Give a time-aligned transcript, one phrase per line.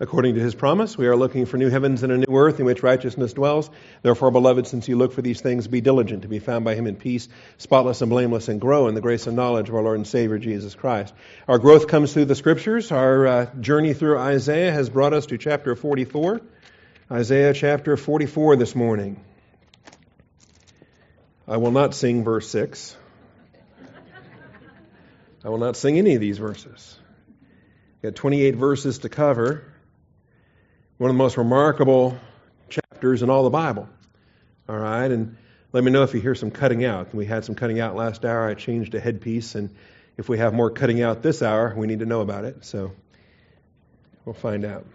[0.00, 2.66] According to his promise, we are looking for new heavens and a new earth in
[2.66, 3.68] which righteousness dwells.
[4.02, 6.86] Therefore, beloved, since you look for these things, be diligent to be found by him
[6.86, 9.96] in peace, spotless and blameless, and grow in the grace and knowledge of our Lord
[9.96, 11.12] and Savior Jesus Christ.
[11.48, 12.92] Our growth comes through the scriptures.
[12.92, 16.42] Our uh, journey through Isaiah has brought us to chapter 44.
[17.10, 19.24] Isaiah chapter 44 this morning.
[21.48, 22.96] I will not sing verse 6.
[25.44, 26.96] I will not sing any of these verses.
[28.00, 29.64] We've got 28 verses to cover
[30.98, 32.18] one of the most remarkable
[32.68, 33.88] chapters in all the Bible.
[34.68, 35.36] All right, and
[35.72, 37.14] let me know if you hear some cutting out.
[37.14, 38.48] We had some cutting out last hour.
[38.48, 39.70] I changed a headpiece, and
[40.16, 42.64] if we have more cutting out this hour, we need to know about it.
[42.64, 42.92] So
[44.24, 44.86] we'll find out.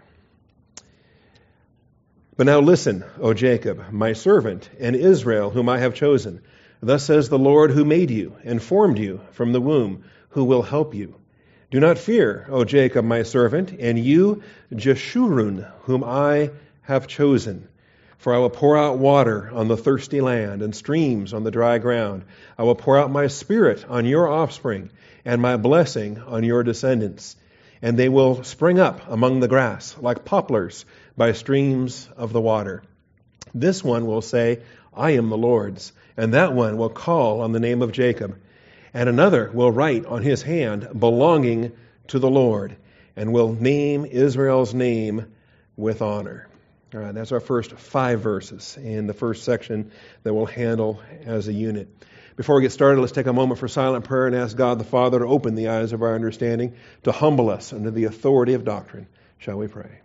[2.36, 6.42] But now listen, O Jacob, my servant, and Israel, whom I have chosen.
[6.82, 10.62] Thus says the Lord who made you and formed you from the womb, who will
[10.62, 11.14] help you.
[11.74, 16.52] Do not fear, O Jacob, my servant, and you, Jeshurun, whom I
[16.82, 17.66] have chosen.
[18.16, 21.78] For I will pour out water on the thirsty land and streams on the dry
[21.78, 22.22] ground.
[22.56, 24.90] I will pour out my spirit on your offspring
[25.24, 27.34] and my blessing on your descendants.
[27.82, 30.84] And they will spring up among the grass like poplars
[31.16, 32.84] by streams of the water.
[33.52, 34.60] This one will say,
[34.96, 35.90] I am the Lord's.
[36.16, 38.36] And that one will call on the name of Jacob
[38.94, 41.72] and another will write on his hand, belonging
[42.08, 42.76] to the Lord,
[43.16, 45.26] and will name Israel's name
[45.76, 46.48] with honor.
[46.94, 49.90] All right, that's our first five verses in the first section
[50.22, 51.88] that we'll handle as a unit.
[52.36, 54.84] Before we get started, let's take a moment for silent prayer and ask God the
[54.84, 58.64] Father to open the eyes of our understanding, to humble us under the authority of
[58.64, 59.08] doctrine.
[59.38, 60.03] Shall we pray?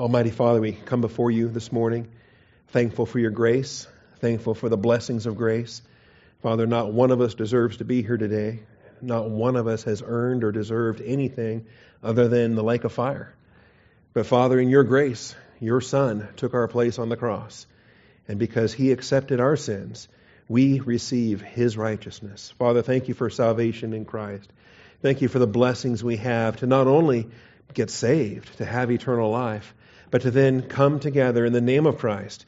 [0.00, 2.08] Almighty Father, we come before you this morning,
[2.68, 3.86] thankful for your grace,
[4.20, 5.82] thankful for the blessings of grace.
[6.40, 8.60] Father, not one of us deserves to be here today.
[9.02, 11.66] Not one of us has earned or deserved anything
[12.02, 13.34] other than the lake of fire.
[14.14, 17.66] But Father, in your grace, your Son took our place on the cross.
[18.26, 20.08] And because he accepted our sins,
[20.48, 22.54] we receive his righteousness.
[22.58, 24.50] Father, thank you for salvation in Christ.
[25.02, 27.26] Thank you for the blessings we have to not only
[27.74, 29.74] get saved, to have eternal life,
[30.10, 32.46] but to then come together in the name of Christ,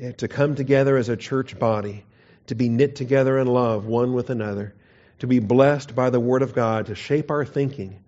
[0.00, 2.04] eh, to come together as a church body,
[2.46, 4.74] to be knit together in love one with another,
[5.18, 7.98] to be blessed by the Word of God, to shape our thinking.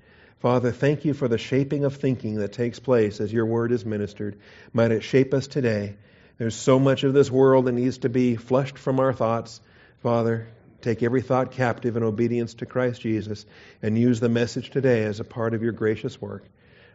[0.40, 3.84] Father, thank you for the shaping of thinking that takes place as your Word is
[3.86, 4.36] ministered.
[4.72, 5.96] Might it shape us today.
[6.38, 9.60] There's so much of this world that needs to be flushed from our thoughts.
[10.02, 10.48] Father,
[10.82, 13.46] take every thought captive in obedience to Christ Jesus
[13.80, 16.44] and use the message today as a part of your gracious work.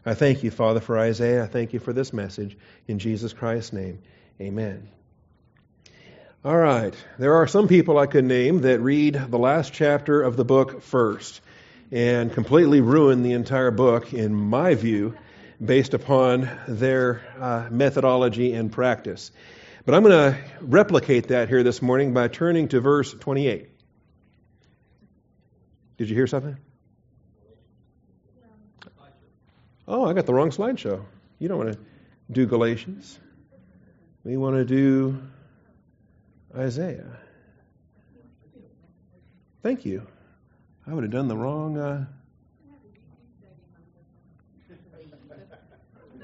[0.06, 1.44] I thank you, Father, for Isaiah.
[1.44, 2.58] I thank you for this message.
[2.88, 4.00] In Jesus Christ's name,
[4.40, 4.90] amen.
[6.44, 6.94] All right.
[7.18, 10.82] There are some people I could name that read the last chapter of the book
[10.82, 11.42] first
[11.92, 15.16] and completely ruin the entire book, in my view,
[15.64, 19.32] based upon their uh, methodology and practice.
[19.86, 23.70] But I'm going to replicate that here this morning by turning to verse 28.
[25.98, 26.58] Did you hear something?
[29.92, 31.04] Oh, I got the wrong slideshow.
[31.40, 31.80] You don't want to
[32.32, 33.18] do Galatians.
[34.24, 35.20] We want to do
[36.56, 37.18] Isaiah.
[39.64, 40.06] Thank you.
[40.86, 42.06] I would have done the wrong uh,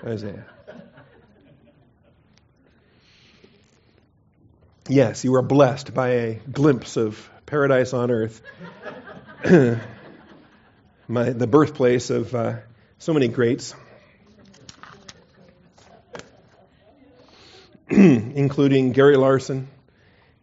[0.05, 0.45] Isaiah.
[4.87, 8.43] Yes, you are blessed by a glimpse of paradise on earth,
[11.07, 12.57] My, the birthplace of uh,
[12.97, 13.75] so many greats,
[17.89, 19.67] including Gary Larson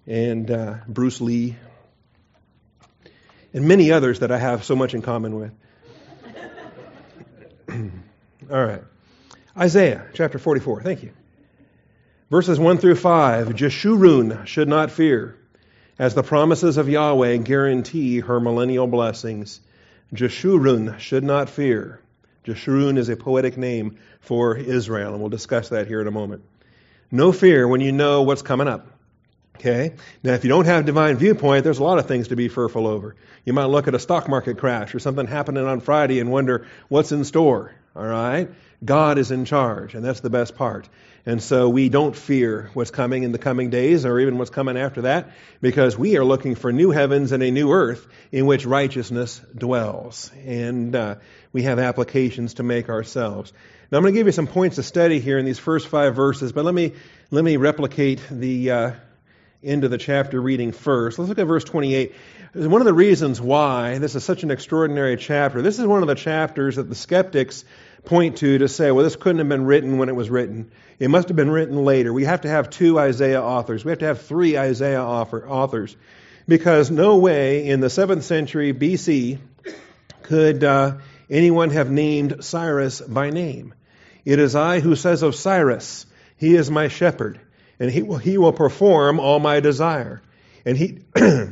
[0.07, 1.57] and uh, Bruce Lee,
[3.53, 5.53] and many others that I have so much in common with.
[8.51, 8.83] All right.
[9.57, 10.83] Isaiah chapter 44.
[10.83, 11.13] Thank you.
[12.31, 13.49] Verses 1 through 5.
[13.49, 15.37] Jeshurun should not fear,
[15.99, 19.61] as the promises of Yahweh guarantee her millennial blessings.
[20.15, 22.02] Jeshurun should not fear.
[22.45, 26.43] Jeshurun is a poetic name for Israel, and we'll discuss that here in a moment.
[27.11, 28.87] No fear when you know what's coming up.
[29.57, 29.95] Okay?
[30.23, 32.87] Now, if you don't have divine viewpoint, there's a lot of things to be fearful
[32.87, 33.15] over.
[33.45, 36.67] You might look at a stock market crash or something happening on Friday and wonder
[36.89, 37.75] what's in store.
[37.95, 38.49] All right?
[38.85, 40.89] God is in charge, and that's the best part.
[41.25, 44.77] And so we don't fear what's coming in the coming days or even what's coming
[44.77, 48.67] after that because we are looking for new heavens and a new earth in which
[48.67, 50.33] righteousness dwells.
[50.45, 51.17] And uh,
[51.53, 53.53] we have applications to make ourselves.
[53.93, 56.17] Now I'm going to give you some points to study here in these first five
[56.17, 56.95] verses, but let me
[57.31, 58.93] let me replicate the uh,
[59.65, 61.19] of the chapter reading first.
[61.19, 62.15] Let's look at verse 28.
[62.55, 66.09] One of the reasons why this is such an extraordinary chapter, this is one of
[66.09, 67.65] the chapters that the skeptics
[68.05, 70.73] point to to say, well, this couldn't have been written when it was written.
[70.99, 72.13] It must have been written later.
[72.13, 73.85] We have to have two Isaiah authors.
[73.85, 75.97] We have to have three Isaiah authors.
[76.49, 79.39] Because no way in the 7th century BC
[80.25, 80.97] could uh,
[81.31, 83.75] anyone have named Cyrus by name.
[84.25, 86.05] It is I who says of Cyrus,
[86.37, 87.41] He is my shepherd,
[87.79, 90.23] and he will, he will perform all my desire.
[90.65, 91.01] And he,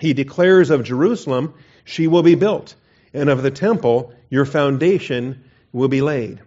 [0.00, 1.54] he declares of Jerusalem,
[1.84, 2.74] She will be built,
[3.12, 6.40] and of the temple, your foundation will be laid.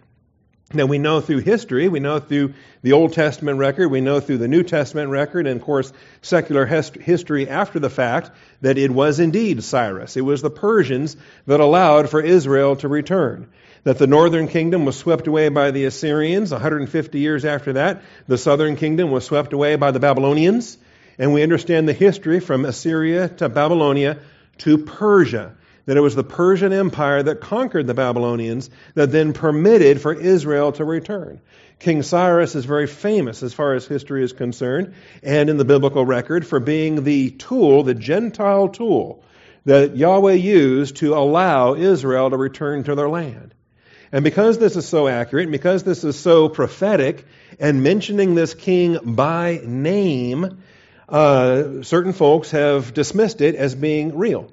[0.73, 4.37] Now, we know through history, we know through the Old Testament record, we know through
[4.37, 5.91] the New Testament record, and of course,
[6.21, 8.31] secular history after the fact,
[8.61, 10.15] that it was indeed Cyrus.
[10.15, 13.49] It was the Persians that allowed for Israel to return.
[13.83, 18.03] That the northern kingdom was swept away by the Assyrians 150 years after that.
[18.27, 20.77] The southern kingdom was swept away by the Babylonians.
[21.17, 24.19] And we understand the history from Assyria to Babylonia
[24.59, 25.55] to Persia
[25.85, 30.71] that it was the Persian Empire that conquered the Babylonians that then permitted for Israel
[30.73, 31.41] to return.
[31.79, 34.93] King Cyrus is very famous as far as history is concerned
[35.23, 39.23] and in the biblical record for being the tool, the Gentile tool,
[39.65, 43.53] that Yahweh used to allow Israel to return to their land.
[44.11, 47.25] And because this is so accurate, and because this is so prophetic,
[47.59, 50.61] and mentioning this king by name,
[51.07, 54.51] uh, certain folks have dismissed it as being real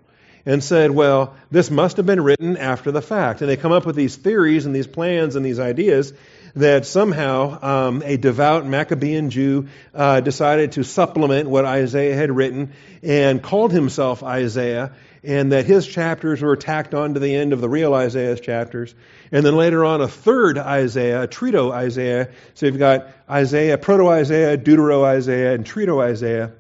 [0.49, 3.43] and said, well, this must have been written after the fact.
[3.43, 6.15] And they come up with these theories and these plans and these ideas
[6.55, 12.73] that somehow um, a devout Maccabean Jew uh, decided to supplement what Isaiah had written
[13.03, 14.93] and called himself Isaiah,
[15.23, 18.95] and that his chapters were tacked on to the end of the real Isaiah's chapters.
[19.31, 22.31] And then later on, a third Isaiah, a Trito Isaiah.
[22.55, 26.53] So you've got Isaiah, Proto Isaiah, Deutero Isaiah, and Trito Isaiah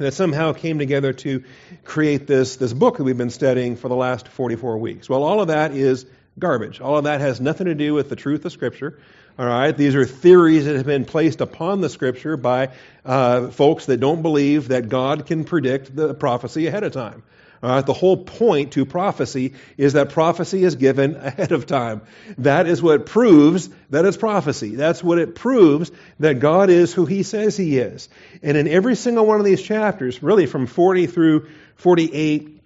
[0.00, 1.44] that somehow came together to
[1.84, 5.08] create this, this book that we've been studying for the last 44 weeks.
[5.08, 6.06] Well, all of that is
[6.38, 6.80] garbage.
[6.80, 8.98] All of that has nothing to do with the truth of Scripture.
[9.38, 12.70] All right, these are theories that have been placed upon the Scripture by
[13.04, 17.22] uh, folks that don't believe that God can predict the prophecy ahead of time.
[17.60, 22.02] The whole point to prophecy is that prophecy is given ahead of time.
[22.38, 24.76] That is what proves that it's prophecy.
[24.76, 25.90] That's what it proves
[26.20, 28.08] that God is who He says He is.
[28.42, 32.62] And in every single one of these chapters, really from 40 through 48,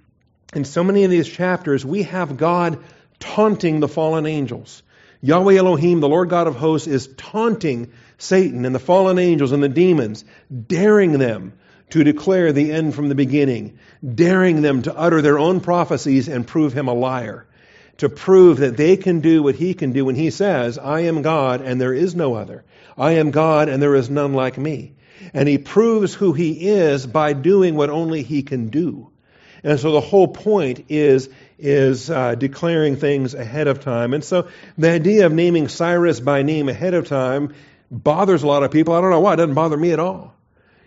[0.55, 2.79] in so many of these chapters, we have God
[3.19, 4.83] taunting the fallen angels.
[5.21, 9.63] Yahweh Elohim, the Lord God of hosts, is taunting Satan and the fallen angels and
[9.63, 10.25] the demons,
[10.67, 11.55] daring them
[11.91, 13.79] to declare the end from the beginning,
[14.15, 17.47] daring them to utter their own prophecies and prove him a liar,
[17.99, 21.23] to prove that they can do what he can do when he says, I am
[21.23, 22.65] God and there is no other.
[22.97, 24.95] I am God and there is none like me.
[25.33, 29.11] And he proves who he is by doing what only he can do.
[29.63, 31.29] And so the whole point is
[31.59, 34.13] is uh, declaring things ahead of time.
[34.13, 37.55] And so the idea of naming Cyrus by name ahead of time
[37.91, 38.95] bothers a lot of people.
[38.95, 39.35] I don't know why.
[39.35, 40.34] It doesn't bother me at all.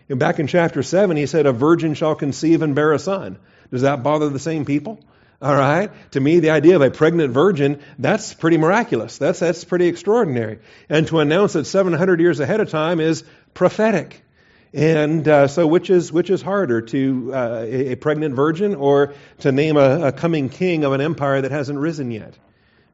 [0.09, 3.37] Back in chapter 7, he said, A virgin shall conceive and bear a son.
[3.71, 4.99] Does that bother the same people?
[5.41, 5.91] All right?
[6.11, 9.17] To me, the idea of a pregnant virgin, that's pretty miraculous.
[9.17, 10.59] That's, that's pretty extraordinary.
[10.89, 13.23] And to announce it 700 years ahead of time is
[13.53, 14.23] prophetic.
[14.73, 19.51] And uh, so, which is, which is harder, to uh, a, pregnant virgin or to
[19.51, 22.33] name a, a, coming king of an empire that hasn't risen yet?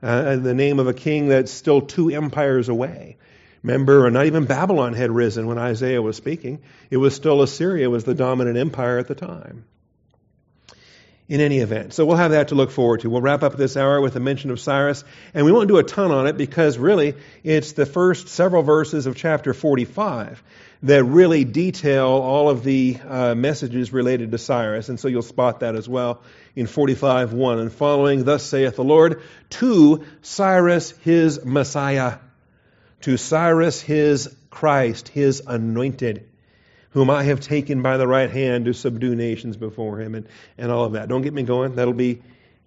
[0.02, 3.18] Uh, the name of a king that's still two empires away.
[3.64, 6.62] Remember, not even Babylon had risen when Isaiah was speaking.
[6.92, 9.64] It was still Assyria was the dominant empire at the time.
[11.30, 13.10] In any event, so we'll have that to look forward to.
[13.10, 15.84] We'll wrap up this hour with a mention of Cyrus, and we won't do a
[15.84, 17.16] ton on it because really
[17.46, 20.44] it's the first several verses of chapter 45
[20.84, 25.62] that really detail all of the uh, messages related to Cyrus, and so you'll spot
[25.62, 26.22] that as well
[26.58, 28.26] in 45:1 and following.
[28.26, 32.18] Thus saith the Lord to Cyrus, his Messiah
[33.04, 36.30] to Cyrus his Christ, his anointed,
[36.92, 40.72] whom I have taken by the right hand to subdue nations before him, and, and
[40.72, 41.10] all of that.
[41.10, 41.76] Don't get me going.
[41.76, 42.22] That'll be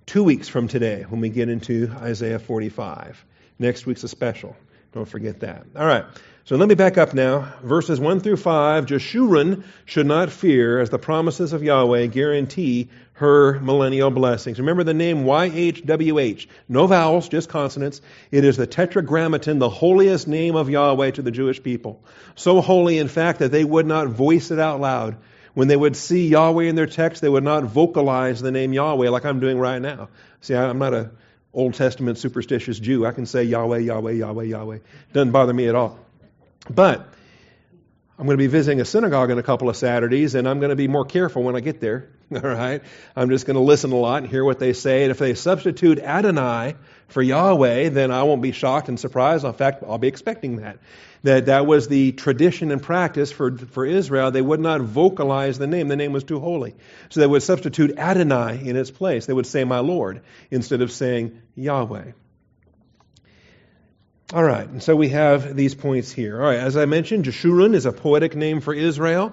[0.05, 3.25] two weeks from today when we get into Isaiah 45.
[3.59, 4.55] Next week's a special.
[4.93, 5.65] Don't forget that.
[5.75, 6.05] All right.
[6.47, 7.55] So let me back up now.
[7.65, 8.87] Verses 1 through 5.
[8.87, 14.61] Jeshurun should not fear, as the promises of Yahweh guarantee her millennial blessings.
[14.61, 16.47] Remember the name YHWH.
[16.69, 18.01] No vowels, just consonants.
[18.31, 22.05] It is the tetragrammaton, the holiest name of Yahweh to the Jewish people.
[22.37, 25.17] So holy, in fact, that they would not voice it out loud.
[25.55, 29.11] When they would see Yahweh in their text, they would not vocalize the name Yahweh
[29.11, 30.11] like I'm doing right now.
[30.43, 31.11] See, I'm not a
[31.53, 33.05] Old Testament superstitious Jew.
[33.05, 34.79] I can say Yahweh, Yahweh, Yahweh, Yahweh.
[35.13, 36.06] Doesn't bother me at all.
[36.69, 37.09] But
[38.19, 40.71] I'm going to be visiting a synagogue in a couple of Saturdays, and I'm going
[40.71, 42.09] to be more careful when I get there.
[42.35, 42.83] All right?
[43.15, 45.03] I'm just going to listen a lot and hear what they say.
[45.03, 46.77] And if they substitute Adonai
[47.09, 49.45] for Yahweh, then I won't be shocked and surprised.
[49.45, 50.79] In fact, I'll be expecting that.
[51.25, 54.31] That that was the tradition and practice for, for Israel.
[54.31, 55.89] They would not vocalize the name.
[55.89, 56.75] The name was too holy.
[57.11, 59.27] So they would substitute Adonai in its place.
[59.27, 62.13] They would say, My Lord, instead of saying Yahweh.
[64.33, 66.43] All right, and so we have these points here.
[66.43, 69.33] All right, as I mentioned, Jeshurun is a poetic name for Israel.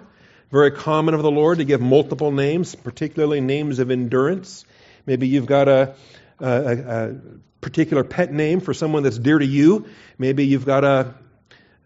[0.51, 4.65] Very common of the Lord to give multiple names, particularly names of endurance.
[5.07, 5.95] Maybe you've got a,
[6.39, 7.15] a, a
[7.59, 9.88] particular pet name for someone that's dear to you.
[10.19, 11.15] Maybe you've got a,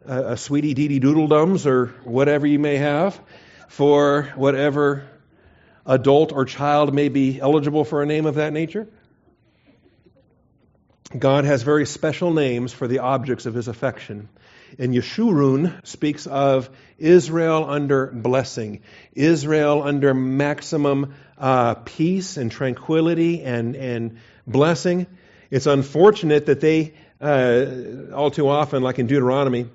[0.06, 3.18] a, a sweetie deedy doodledums or whatever you may have
[3.70, 5.08] for whatever
[5.86, 8.86] adult or child may be eligible for a name of that nature.
[11.16, 14.28] God has very special names for the objects of his affection.
[14.78, 18.82] And Yeshurun speaks of Israel under blessing,
[19.14, 25.08] Israel under maximum uh, peace and tranquility and, and blessing.
[25.50, 29.70] It's unfortunate that they, uh, all too often, like in Deuteronomy,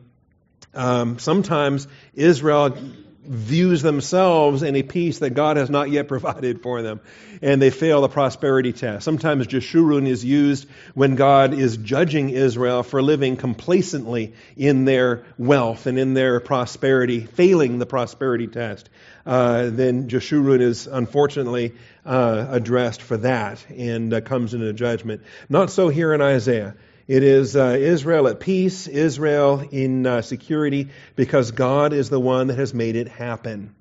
[0.74, 2.76] um, sometimes Israel
[3.24, 7.00] views themselves in a peace that God has not yet provided for them,
[7.40, 9.04] and they fail the prosperity test.
[9.04, 15.86] Sometimes Jeshurun is used when God is judging Israel for living complacently in their wealth
[15.86, 18.90] and in their prosperity, failing the prosperity test.
[19.24, 21.74] Uh, then Jeshurun is unfortunately
[22.04, 25.22] uh, addressed for that and uh, comes into judgment.
[25.48, 26.74] Not so here in Isaiah.
[27.08, 32.46] It is uh, Israel at peace, Israel in uh, security, because God is the one
[32.46, 33.74] that has made it happen.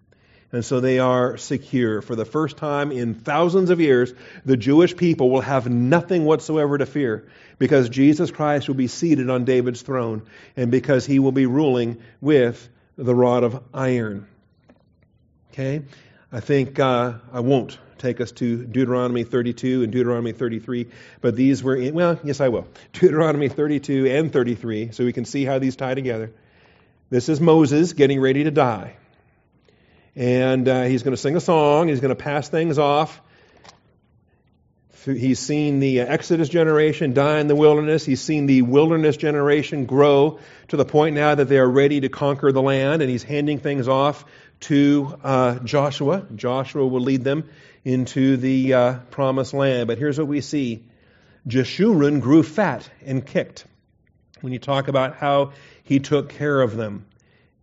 [0.52, 2.02] And so they are secure.
[2.02, 4.14] For the first time in thousands of years,
[4.44, 9.30] the Jewish people will have nothing whatsoever to fear because Jesus Christ will be seated
[9.30, 10.24] on David's throne
[10.58, 14.28] and because he will be ruling with the rod of iron.
[15.52, 15.84] Okay?
[16.34, 20.88] I think uh, I won't take us to Deuteronomy 32 and Deuteronomy 33,
[21.22, 22.68] but these were in, well, yes, I will.
[22.94, 26.32] Deuteronomy 32 and 33, so we can see how these tie together.
[27.10, 28.96] This is Moses getting ready to die.
[30.16, 33.22] And uh, he's going to sing a song, he's going to pass things off.
[35.04, 38.06] He's seen the Exodus generation die in the wilderness.
[38.06, 42.10] He's seen the wilderness generation grow to the point now that they are ready to
[42.10, 44.26] conquer the land, and he's handing things off
[44.62, 46.26] to uh, Joshua.
[46.36, 47.50] Joshua will lead them
[47.84, 49.88] into the uh, promised land.
[49.88, 50.84] But here's what we see
[51.48, 53.66] Jeshurun grew fat and kicked.
[54.42, 57.06] When you talk about how he took care of them.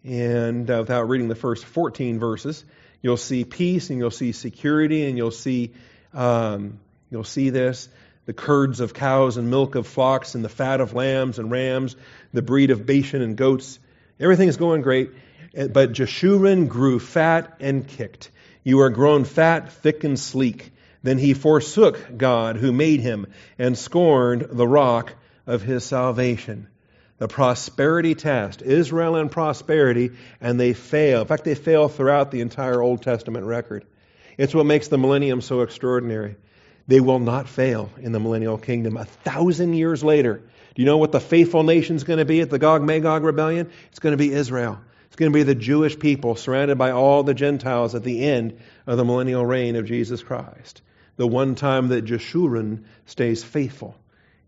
[0.05, 2.65] And uh, without reading the first 14 verses,
[3.03, 5.73] you'll see peace and you'll see security and you'll see
[6.15, 6.79] um,
[7.11, 7.89] you'll see this
[8.29, 11.97] the curds of cows and milk of flocks and the fat of lambs and rams,
[12.35, 13.79] the breed of Bashan and goats.
[14.21, 15.13] Everything is going great.
[15.55, 18.31] But Jeshurun grew fat and kicked.
[18.65, 20.73] You are grown fat, thick, and sleek.
[21.03, 23.27] Then he forsook God who made him
[23.59, 25.12] and scorned the rock
[25.47, 26.69] of his salvation.
[27.19, 31.23] The prosperity test, Israel and prosperity, and they fail.
[31.23, 33.85] In fact, they fail throughout the entire Old Testament record.
[34.37, 36.37] It's what makes the millennium so extraordinary.
[36.87, 38.97] They will not fail in the millennial kingdom.
[38.97, 40.43] A thousand years later,
[40.75, 43.25] do you know what the faithful nation is going to be at the Gog Magog
[43.25, 43.71] rebellion?
[43.91, 44.79] It's going to be Israel
[45.19, 48.97] going to be the Jewish people surrounded by all the Gentiles at the end of
[48.97, 50.81] the millennial reign of Jesus Christ.
[51.17, 53.97] The one time that Jeshurun stays faithful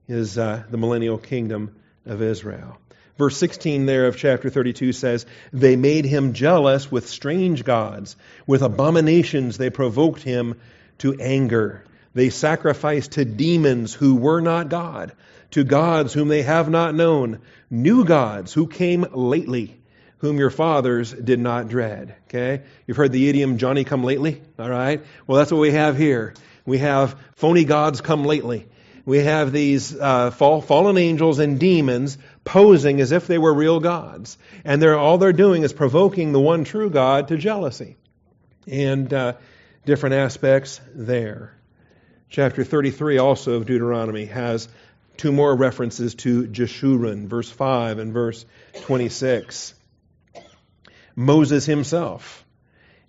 [0.06, 1.74] is uh, the millennial kingdom
[2.06, 2.78] of Israel.
[3.18, 8.14] Verse 16 there of chapter 32 says, They made him jealous with strange gods.
[8.46, 10.60] With abominations they provoked him
[10.98, 11.84] to anger.
[12.14, 15.12] They sacrificed to demons who were not God,
[15.50, 19.79] to gods whom they have not known, new gods who came lately
[20.20, 22.14] whom your fathers did not dread.
[22.28, 22.62] Okay?
[22.86, 24.40] You've heard the idiom Johnny come lately?
[24.58, 25.02] All right?
[25.26, 26.34] Well, that's what we have here.
[26.64, 28.66] We have phony gods come lately.
[29.06, 33.80] We have these uh, fall, fallen angels and demons posing as if they were real
[33.80, 34.36] gods.
[34.64, 37.96] And they're, all they're doing is provoking the one true God to jealousy.
[38.66, 39.34] And uh,
[39.86, 41.56] different aspects there.
[42.28, 44.68] Chapter 33 also of Deuteronomy has
[45.16, 48.44] two more references to Jeshurun, verse 5 and verse
[48.82, 49.74] 26.
[51.20, 52.46] Moses himself,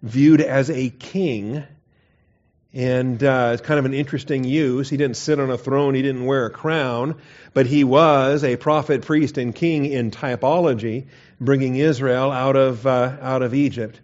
[0.03, 1.63] viewed as a king,
[2.73, 4.89] and uh, it's kind of an interesting use.
[4.89, 7.15] He didn't sit on a throne, he didn't wear a crown,
[7.53, 11.05] but he was a prophet, priest, and king in typology,
[11.39, 14.01] bringing Israel out of, uh, out of Egypt.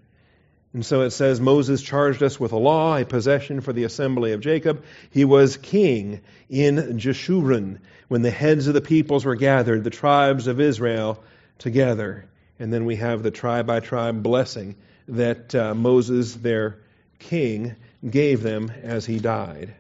[0.74, 4.32] And so it says Moses charged us with a law, a possession for the assembly
[4.32, 4.86] of Jacob.
[5.12, 10.48] He was king in Jeshurun when the heads of the peoples were gathered, the tribes
[10.48, 11.22] of Israel
[11.58, 12.30] together.
[12.60, 14.76] And then we have the tribe by tribe blessing
[15.08, 16.80] that uh, Moses, their
[17.20, 17.76] king,
[18.08, 19.74] gave them as he died.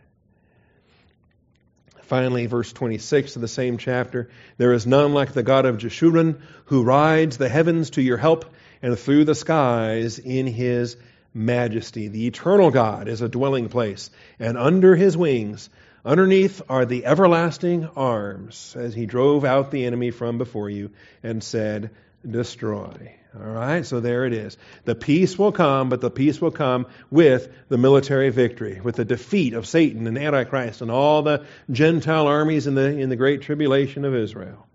[2.04, 6.40] Finally, verse 26 of the same chapter There is none like the God of Jeshurun
[6.66, 8.46] who rides the heavens to your help
[8.82, 10.96] and through the skies in his
[11.34, 12.08] majesty.
[12.08, 15.70] The eternal God is a dwelling place, and under his wings,
[16.06, 20.92] underneath are the everlasting arms, as he drove out the enemy from before you
[21.24, 21.90] and said,
[22.30, 23.18] Destroy.
[23.36, 24.58] All right, so there it is.
[24.86, 29.06] The peace will come, but the peace will come with the military victory, with the
[29.06, 33.44] defeat of Satan and Antichrist and all the Gentile armies in the, in the great
[33.44, 34.66] tribulation of Israel.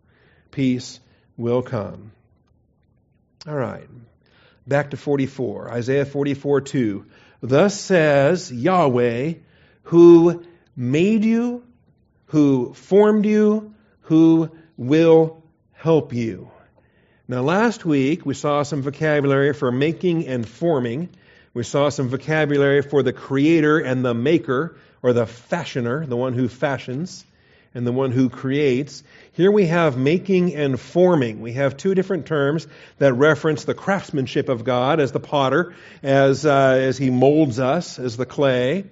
[0.52, 1.00] Peace
[1.36, 2.12] will come.
[3.48, 3.88] All right,
[4.66, 7.06] back to 44, Isaiah 44 2.
[7.40, 9.34] Thus says Yahweh,
[9.84, 10.44] who
[10.76, 11.64] made you,
[12.26, 16.52] who formed you, who will help you.
[17.32, 21.08] Now, last week we saw some vocabulary for making and forming.
[21.54, 26.34] We saw some vocabulary for the creator and the maker, or the fashioner, the one
[26.34, 27.24] who fashions,
[27.74, 29.02] and the one who creates.
[29.32, 31.40] Here we have making and forming.
[31.40, 32.66] We have two different terms
[32.98, 37.98] that reference the craftsmanship of God as the potter, as, uh, as he molds us
[37.98, 38.84] as the clay.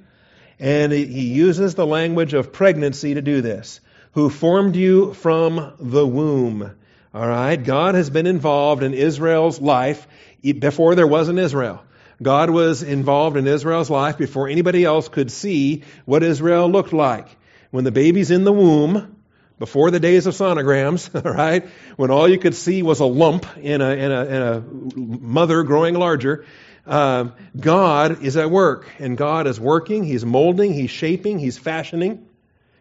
[0.59, 3.81] And he uses the language of pregnancy to do this.
[4.13, 6.71] Who formed you from the womb.
[7.13, 7.57] All right?
[7.57, 10.07] God has been involved in Israel's life
[10.43, 11.83] before there was an Israel.
[12.23, 17.29] God was involved in Israel's life before anybody else could see what Israel looked like.
[17.71, 19.17] When the baby's in the womb,
[19.59, 23.47] before the days of sonograms, all right, when all you could see was a lump
[23.59, 24.61] in a, in a, in a
[24.97, 26.45] mother growing larger,
[26.87, 28.89] uh, God is at work.
[28.99, 32.27] And God is working, He's molding, He's shaping, He's fashioning.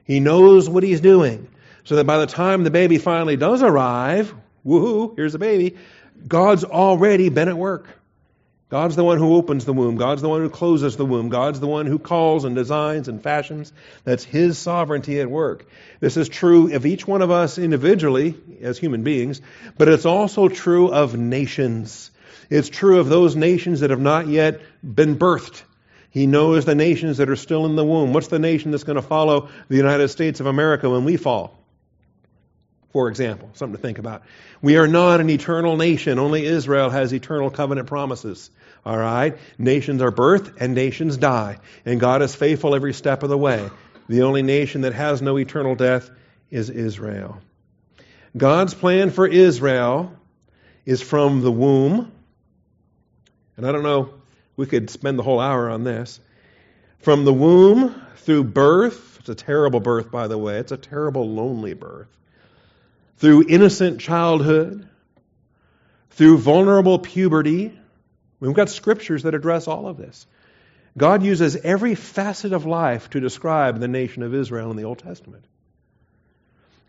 [0.03, 1.47] He knows what He's doing
[1.83, 4.33] so that by the time the baby finally does arrive,
[4.65, 5.77] woohoo, here's the baby,
[6.27, 7.87] God's already been at work.
[8.69, 9.95] God's the one who opens the womb.
[9.95, 11.29] God's the one who closes the womb.
[11.29, 13.73] God's the one who calls and designs and fashions.
[14.03, 15.67] That's His sovereignty at work.
[15.99, 19.41] This is true of each one of us individually as human beings,
[19.79, 22.11] but it's also true of nations.
[22.51, 25.63] It's true of those nations that have not yet been birthed.
[26.11, 28.13] He knows the nations that are still in the womb.
[28.13, 31.58] What's the nation that's going to follow the United States of America when we fall?
[32.91, 33.49] For example.
[33.53, 34.23] Something to think about.
[34.61, 36.19] We are not an eternal nation.
[36.19, 38.49] Only Israel has eternal covenant promises.
[38.85, 39.37] All right?
[39.57, 41.57] Nations are birthed and nations die.
[41.85, 43.69] And God is faithful every step of the way.
[44.07, 46.09] The only nation that has no eternal death
[46.49, 47.39] is Israel.
[48.35, 50.13] God's plan for Israel
[50.85, 52.11] is from the womb.
[53.55, 54.13] And I don't know,
[54.55, 56.19] we could spend the whole hour on this.
[56.99, 61.29] From the womb through birth, it's a terrible birth, by the way, it's a terrible,
[61.29, 62.07] lonely birth
[63.19, 64.87] through innocent childhood,
[66.11, 67.77] through vulnerable puberty.
[68.39, 70.25] We've got scriptures that address all of this.
[70.97, 74.99] God uses every facet of life to describe the nation of Israel in the Old
[74.99, 75.43] Testament.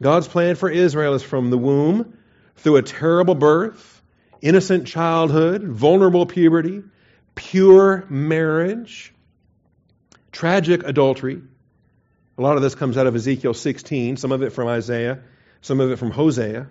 [0.00, 2.16] God's plan for Israel is from the womb,
[2.56, 4.00] through a terrible birth,
[4.40, 6.82] innocent childhood, vulnerable puberty,
[7.34, 9.12] pure marriage,
[10.30, 11.42] tragic adultery.
[12.38, 15.20] A lot of this comes out of Ezekiel 16, some of it from Isaiah
[15.62, 16.68] some of it from Hosea.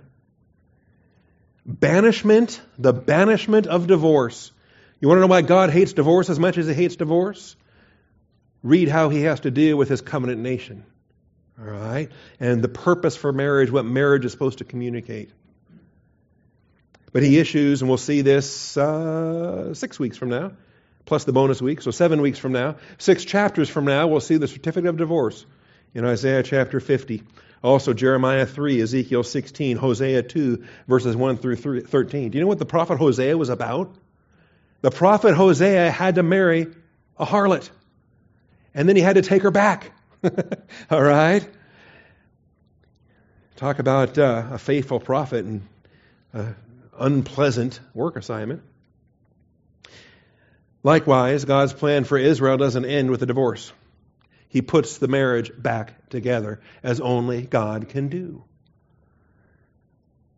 [1.66, 4.52] Banishment, the banishment of divorce.
[5.00, 7.56] You want to know why God hates divorce as much as he hates divorce?
[8.64, 10.84] Read how he has to deal with his covenant nation.
[11.60, 12.10] All right?
[12.40, 15.32] And the purpose for marriage, what marriage is supposed to communicate.
[17.12, 20.52] But he issues, and we'll see this uh, six weeks from now,
[21.06, 22.76] plus the bonus week, so seven weeks from now.
[22.98, 25.46] Six chapters from now, we'll see the certificate of divorce
[25.94, 27.24] in Isaiah chapter 50.
[27.64, 32.32] Also, Jeremiah 3, Ezekiel 16, Hosea 2, verses 1 through 13.
[32.32, 33.94] Do you know what the prophet Hosea was about?
[34.82, 36.68] The prophet Hosea had to marry
[37.18, 37.70] a harlot,
[38.74, 39.92] and then he had to take her back.
[40.90, 41.48] All right?
[43.58, 45.68] Talk about uh, a faithful prophet and
[46.32, 46.56] an
[46.98, 48.62] unpleasant work assignment.
[50.82, 53.74] Likewise, God's plan for Israel doesn't end with a divorce.
[54.50, 58.44] He puts the marriage back together as only God can do.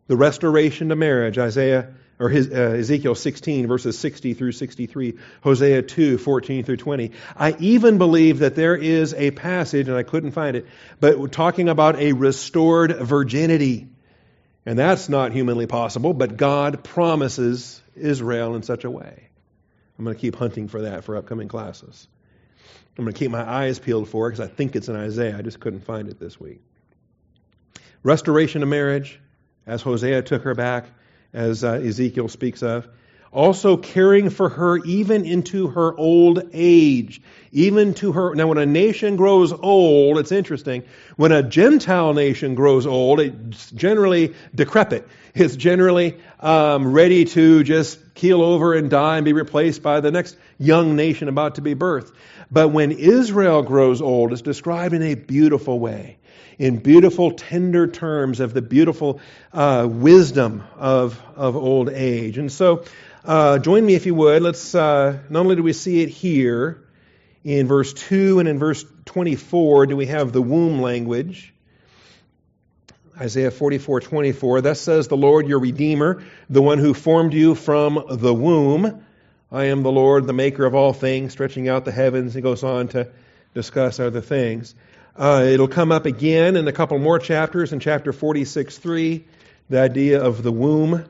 [0.06, 5.82] The restoration to marriage, Isaiah or his, uh, Ezekiel 16 verses 60 through 63, Hosea
[5.82, 7.10] 2 14 through 20.
[7.36, 10.66] I even believe that there is a passage, and I couldn't find it,
[11.00, 13.88] but talking about a restored virginity.
[14.64, 19.28] And that's not humanly possible, but God promises Israel in such a way.
[19.98, 22.06] I'm going to keep hunting for that for upcoming classes.
[22.98, 25.36] I'm going to keep my eyes peeled for it because I think it's in Isaiah.
[25.36, 26.60] I just couldn't find it this week.
[28.02, 29.20] Restoration of marriage,
[29.66, 30.86] as Hosea took her back,
[31.32, 32.88] as uh, Ezekiel speaks of.
[33.32, 37.22] Also caring for her even into her old age.
[37.50, 38.34] Even to her.
[38.34, 40.84] Now, when a nation grows old, it's interesting.
[41.16, 45.08] When a Gentile nation grows old, it's generally decrepit.
[45.34, 50.10] It's generally um, ready to just keel over and die and be replaced by the
[50.10, 52.12] next young nation about to be birthed.
[52.50, 56.18] But when Israel grows old, it's described in a beautiful way
[56.58, 59.20] in beautiful, tender terms of the beautiful
[59.52, 62.38] uh, wisdom of, of old age.
[62.38, 62.84] And so,
[63.24, 64.42] uh, join me if you would.
[64.42, 66.82] Let's, uh, not only do we see it here
[67.44, 71.52] in verse 2 and in verse 24, do we have the womb language.
[73.18, 74.62] Isaiah 44:24.
[74.62, 79.04] Thus says the Lord your Redeemer, the one who formed you from the womb.
[79.50, 82.32] I am the Lord, the maker of all things, stretching out the heavens.
[82.32, 83.08] He goes on to
[83.54, 84.74] discuss other things.
[85.14, 89.24] Uh, it'll come up again in a couple more chapters in chapter 46 3,
[89.68, 91.04] the idea of the womb.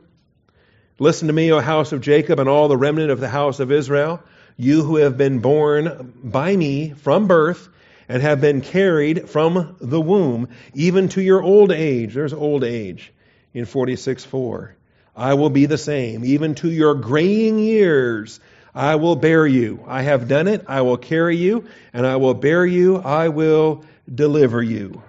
[0.99, 3.73] Listen to me, O house of Jacob, and all the remnant of the house of
[3.73, 4.23] Israel,
[4.57, 7.69] you who have been born by me from birth
[8.09, 12.15] and have been carried from the womb, even to your old age.
[12.15, 13.13] There's old age
[13.55, 14.77] in 46 4.
[15.17, 18.41] I will be the same, even to your graying years.
[18.75, 19.85] I will bear you.
[19.87, 20.65] I have done it.
[20.69, 22.97] I will carry you, and I will bear you.
[22.97, 25.03] I will deliver you.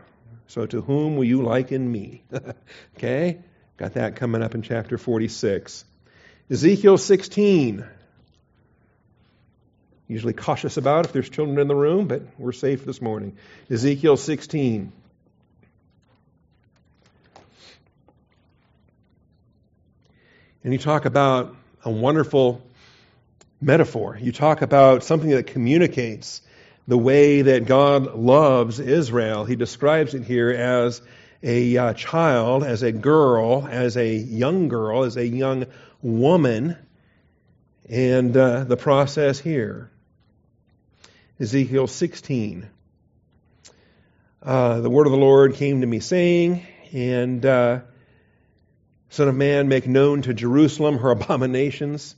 [0.48, 2.24] So to whom will you liken me?
[2.98, 3.39] okay?
[3.77, 5.83] Got that coming up in chapter 46.
[6.51, 7.83] Ezekiel 16.
[10.07, 13.36] Usually cautious about if there's children in the room, but we're safe this morning.
[13.71, 14.91] Ezekiel 16.
[20.63, 22.62] And you talk about a wonderful
[23.59, 24.17] metaphor.
[24.21, 26.41] You talk about something that communicates
[26.88, 29.45] the way that God loves Israel.
[29.45, 31.01] He describes it here as
[31.43, 35.65] a uh, child, as a girl, as a young girl, as a young
[36.01, 36.77] woman,
[37.89, 39.91] and uh, the process here.
[41.39, 42.69] Ezekiel 16.
[44.41, 47.79] Uh, the word of the Lord came to me saying, and uh,
[49.10, 52.15] Son of man, make known to Jerusalem her abominations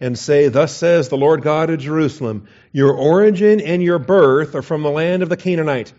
[0.00, 4.62] and say, Thus says the Lord God of Jerusalem, Your origin and your birth are
[4.62, 5.92] from the land of the Canaanite.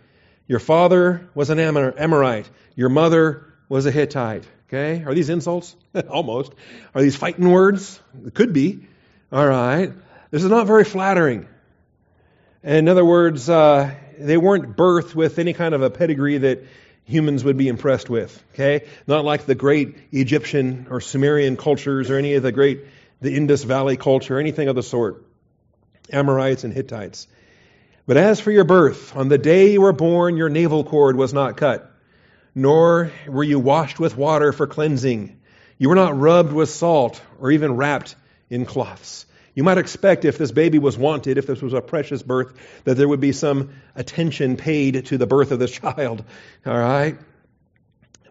[0.47, 2.49] Your father was an Amorite.
[2.75, 4.45] Your mother was a Hittite.
[4.67, 5.03] Okay?
[5.03, 5.75] Are these insults?
[6.09, 6.53] Almost.
[6.93, 7.99] Are these fighting words?
[8.25, 8.87] It could be.
[9.31, 9.91] All right.
[10.31, 11.47] This is not very flattering.
[12.63, 16.63] In other words, uh, they weren't birthed with any kind of a pedigree that
[17.05, 18.43] humans would be impressed with.
[18.53, 18.87] Okay?
[19.07, 22.85] Not like the great Egyptian or Sumerian cultures or any of the great
[23.21, 25.23] the Indus Valley culture, anything of the sort.
[26.11, 27.27] Amorites and Hittites.
[28.05, 31.33] But as for your birth, on the day you were born, your navel cord was
[31.33, 31.89] not cut,
[32.53, 35.39] nor were you washed with water for cleansing.
[35.77, 38.15] You were not rubbed with salt or even wrapped
[38.49, 39.25] in cloths.
[39.55, 42.95] You might expect if this baby was wanted, if this was a precious birth, that
[42.95, 46.25] there would be some attention paid to the birth of this child.
[46.65, 47.17] All right?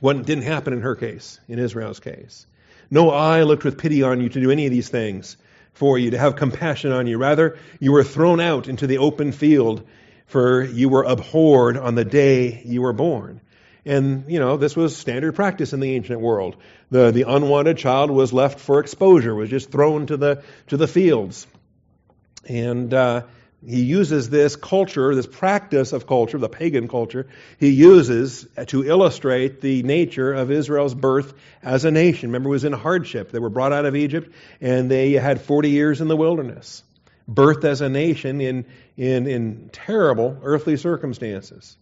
[0.00, 2.46] What didn't happen in her case, in Israel's case.
[2.90, 5.38] No eye looked with pity on you to do any of these things
[5.72, 7.18] for you, to have compassion on you.
[7.18, 9.86] Rather, you were thrown out into the open field,
[10.26, 13.40] for you were abhorred on the day you were born.
[13.84, 16.56] And, you know, this was standard practice in the ancient world.
[16.90, 20.86] The, the unwanted child was left for exposure, was just thrown to the, to the
[20.86, 21.46] fields.
[22.48, 23.22] And, uh,
[23.66, 29.60] he uses this culture, this practice of culture, the pagan culture, he uses to illustrate
[29.60, 32.30] the nature of Israel's birth as a nation.
[32.30, 33.30] Remember, it was in hardship.
[33.30, 36.82] They were brought out of Egypt and they had 40 years in the wilderness.
[37.30, 41.76] Birthed as a nation in, in, in terrible earthly circumstances.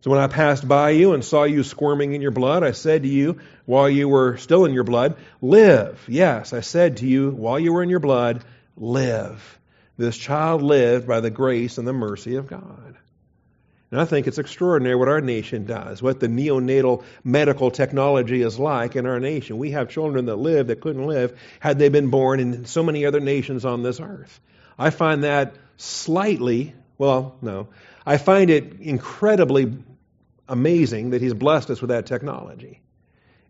[0.00, 3.02] So when I passed by you and saw you squirming in your blood, I said
[3.02, 6.02] to you while you were still in your blood, live.
[6.08, 8.42] Yes, I said to you while you were in your blood,
[8.76, 9.58] live.
[9.98, 12.96] This child lived by the grace and the mercy of God.
[13.90, 18.58] And I think it's extraordinary what our nation does, what the neonatal medical technology is
[18.58, 19.58] like in our nation.
[19.58, 23.06] We have children that live that couldn't live had they been born in so many
[23.06, 24.40] other nations on this earth.
[24.78, 27.68] I find that slightly Well, no.
[28.04, 29.72] I find it incredibly
[30.48, 32.80] amazing that he's blessed us with that technology.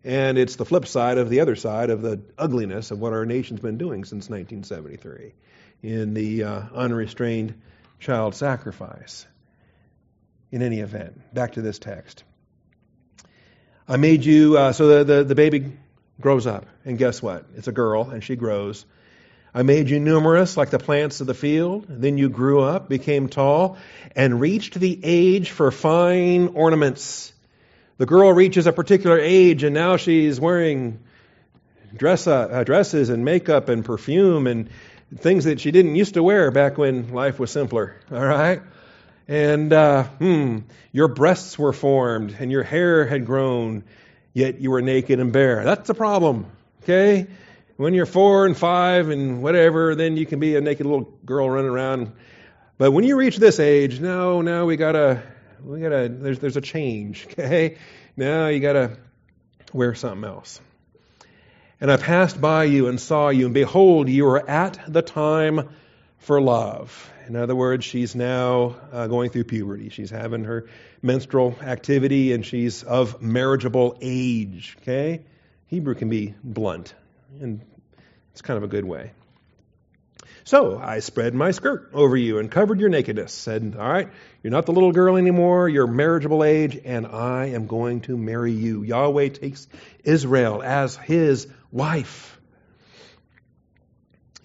[0.03, 3.25] And it's the flip side of the other side of the ugliness of what our
[3.25, 5.33] nation's been doing since 1973
[5.81, 7.59] in the uh, unrestrained
[7.99, 9.25] child sacrifice.
[10.51, 12.23] In any event, back to this text.
[13.87, 15.71] I made you, uh, so the, the, the baby
[16.19, 17.45] grows up, and guess what?
[17.55, 18.85] It's a girl, and she grows.
[19.53, 21.85] I made you numerous like the plants of the field.
[21.87, 23.77] Then you grew up, became tall,
[24.15, 27.33] and reached the age for fine ornaments.
[27.97, 30.99] The girl reaches a particular age, and now she's wearing
[31.95, 34.69] dress, uh, dresses and makeup and perfume and
[35.17, 37.95] things that she didn't used to wear back when life was simpler.
[38.11, 38.61] All right?
[39.27, 40.59] And, uh, hmm,
[40.91, 43.83] your breasts were formed and your hair had grown,
[44.33, 45.63] yet you were naked and bare.
[45.63, 46.47] That's a problem.
[46.83, 47.27] Okay?
[47.77, 51.49] When you're four and five and whatever, then you can be a naked little girl
[51.49, 52.11] running around.
[52.77, 55.23] But when you reach this age, no, now we gotta,
[55.63, 57.27] we gotta, there's, there's a change.
[57.39, 57.77] Okay?
[58.17, 58.97] Now you gotta
[59.71, 60.59] wear something else.
[61.81, 65.69] And I passed by you and saw you, and behold, you are at the time
[66.17, 67.09] for love.
[67.27, 69.87] In other words, she's now uh, going through puberty.
[69.87, 70.67] She's having her
[71.01, 74.75] menstrual activity, and she's of marriageable age.
[74.81, 75.21] Okay?
[75.67, 76.93] Hebrew can be blunt,
[77.39, 77.61] and
[78.33, 79.11] it's kind of a good way.
[80.43, 83.31] So I spread my skirt over you and covered your nakedness.
[83.31, 84.09] Said, All right,
[84.43, 85.69] you're not the little girl anymore.
[85.69, 88.81] You're marriageable age, and I am going to marry you.
[88.81, 89.67] Yahweh takes
[90.03, 92.39] Israel as his wife.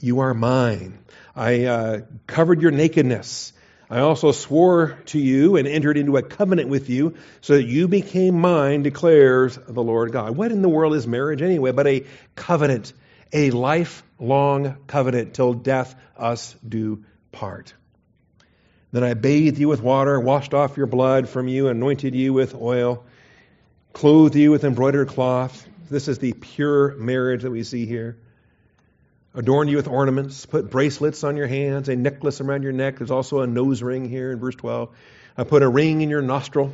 [0.00, 0.98] You are mine.
[1.34, 3.52] I uh, covered your nakedness.
[3.90, 7.86] I also swore to you and entered into a covenant with you so that you
[7.86, 10.36] became mine, declares the Lord God.
[10.36, 12.92] What in the world is marriage anyway but a covenant,
[13.32, 17.74] a lifelong covenant till death us do part.
[18.92, 22.54] Then I bathed you with water, washed off your blood from you, anointed you with
[22.54, 23.04] oil,
[23.92, 25.66] clothed you with embroidered cloth.
[25.90, 28.18] This is the pure marriage that we see here.
[29.34, 32.98] Adorn you with ornaments, put bracelets on your hands, a necklace around your neck.
[32.98, 34.90] There's also a nose ring here in verse 12.
[35.36, 36.72] I put a ring in your nostril,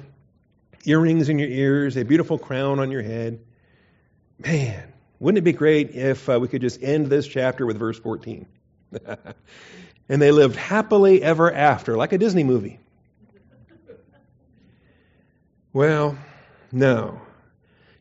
[0.84, 3.40] earrings in your ears, a beautiful crown on your head.
[4.38, 7.98] Man, wouldn't it be great if uh, we could just end this chapter with verse
[7.98, 8.46] 14?
[10.08, 12.78] and they lived happily ever after, like a Disney movie.
[15.72, 16.18] Well,
[16.72, 17.20] no.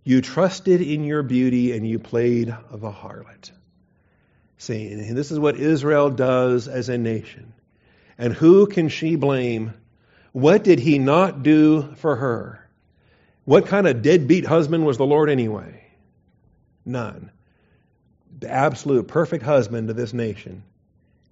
[0.03, 3.51] You trusted in your beauty and you played the harlot.
[4.57, 7.53] See, and this is what Israel does as a nation.
[8.17, 9.73] And who can she blame?
[10.33, 12.67] What did he not do for her?
[13.45, 15.83] What kind of deadbeat husband was the Lord anyway?
[16.85, 17.31] None.
[18.39, 20.63] The absolute perfect husband to this nation.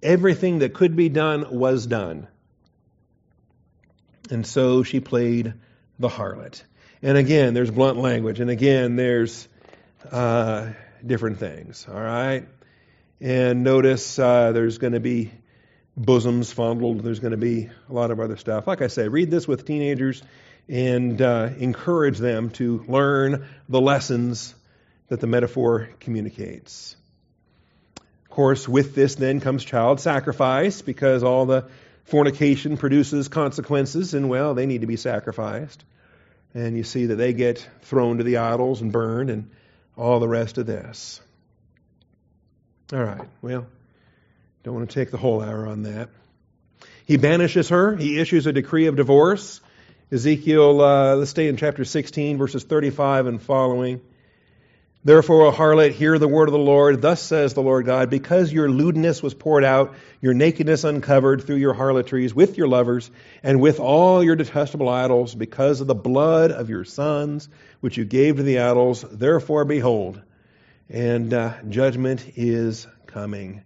[0.02, 2.28] Everything that could be done was done.
[4.30, 5.54] And so she played
[5.98, 6.62] the harlot.
[7.02, 8.40] And again, there's blunt language.
[8.40, 9.46] And again, there's
[10.10, 10.70] uh,
[11.04, 11.86] different things.
[11.88, 12.46] All right?
[13.20, 15.30] And notice uh, there's going to be
[15.96, 17.02] bosoms fondled.
[17.02, 18.66] There's going to be a lot of other stuff.
[18.66, 20.22] Like I say, read this with teenagers
[20.68, 24.54] and uh, encourage them to learn the lessons
[25.08, 26.96] that the metaphor communicates.
[27.96, 31.68] Of course, with this then comes child sacrifice because all the
[32.04, 35.82] fornication produces consequences, and well, they need to be sacrificed
[36.54, 39.50] and you see that they get thrown to the idols and burned and
[39.96, 41.20] all the rest of this.
[42.92, 43.66] All right, well,
[44.62, 46.08] don't want to take the whole hour on that.
[47.04, 49.60] He banishes her, he issues a decree of divorce.
[50.10, 54.00] Ezekiel, uh, let's stay in chapter 16, verses 35 and following.
[55.04, 57.00] Therefore, O harlot, hear the word of the Lord.
[57.00, 61.56] Thus says the Lord God, because your lewdness was poured out, your nakedness uncovered through
[61.56, 63.08] your harlotries with your lovers,
[63.44, 67.48] and with all your detestable idols, because of the blood of your sons,
[67.80, 70.20] which you gave to the idols, therefore behold,
[70.88, 73.62] and uh, judgment is coming.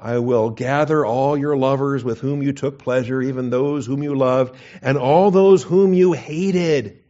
[0.00, 4.14] I will gather all your lovers with whom you took pleasure, even those whom you
[4.14, 7.02] loved, and all those whom you hated.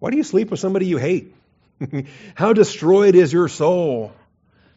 [0.00, 1.34] Why do you sleep with somebody you hate?
[2.34, 4.12] How destroyed is your soul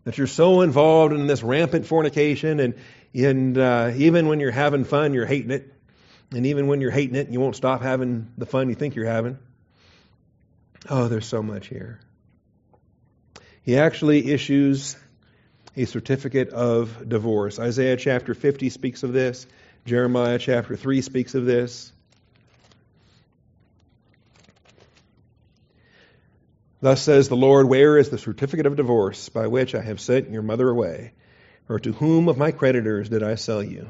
[0.03, 2.75] that you're so involved in this rampant fornication, and,
[3.13, 5.71] and uh, even when you're having fun, you're hating it.
[6.31, 9.05] And even when you're hating it, you won't stop having the fun you think you're
[9.05, 9.37] having.
[10.89, 11.99] Oh, there's so much here.
[13.63, 14.95] He actually issues
[15.77, 17.59] a certificate of divorce.
[17.59, 19.45] Isaiah chapter 50 speaks of this.
[19.85, 21.91] Jeremiah chapter 3 speaks of this.
[26.81, 30.31] Thus says the Lord, Where is the certificate of divorce by which I have sent
[30.31, 31.13] your mother away?
[31.69, 33.89] Or to whom of my creditors did I sell you?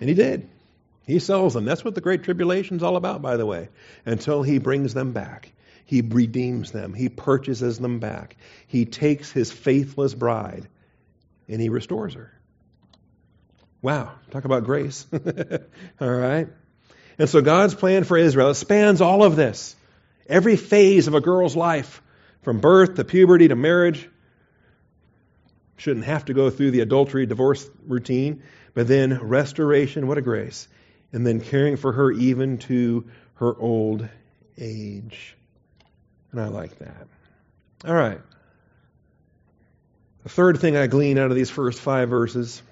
[0.00, 0.48] And he did.
[1.06, 1.64] He sells them.
[1.64, 3.68] That's what the Great Tribulation's all about, by the way,
[4.04, 5.50] until he brings them back.
[5.86, 6.94] He redeems them.
[6.94, 8.36] He purchases them back.
[8.68, 10.68] He takes his faithless bride
[11.48, 12.32] and he restores her.
[13.82, 15.06] Wow, talk about grace.
[16.00, 16.48] all right?
[17.18, 19.74] And so God's plan for Israel spans all of this.
[20.28, 22.02] Every phase of a girl's life,
[22.42, 24.08] from birth to puberty to marriage,
[25.76, 28.42] shouldn't have to go through the adultery divorce routine,
[28.74, 30.68] but then restoration, what a grace.
[31.12, 34.08] And then caring for her even to her old
[34.58, 35.36] age.
[36.30, 37.08] And I like that.
[37.84, 38.20] All right.
[40.22, 42.62] The third thing I glean out of these first five verses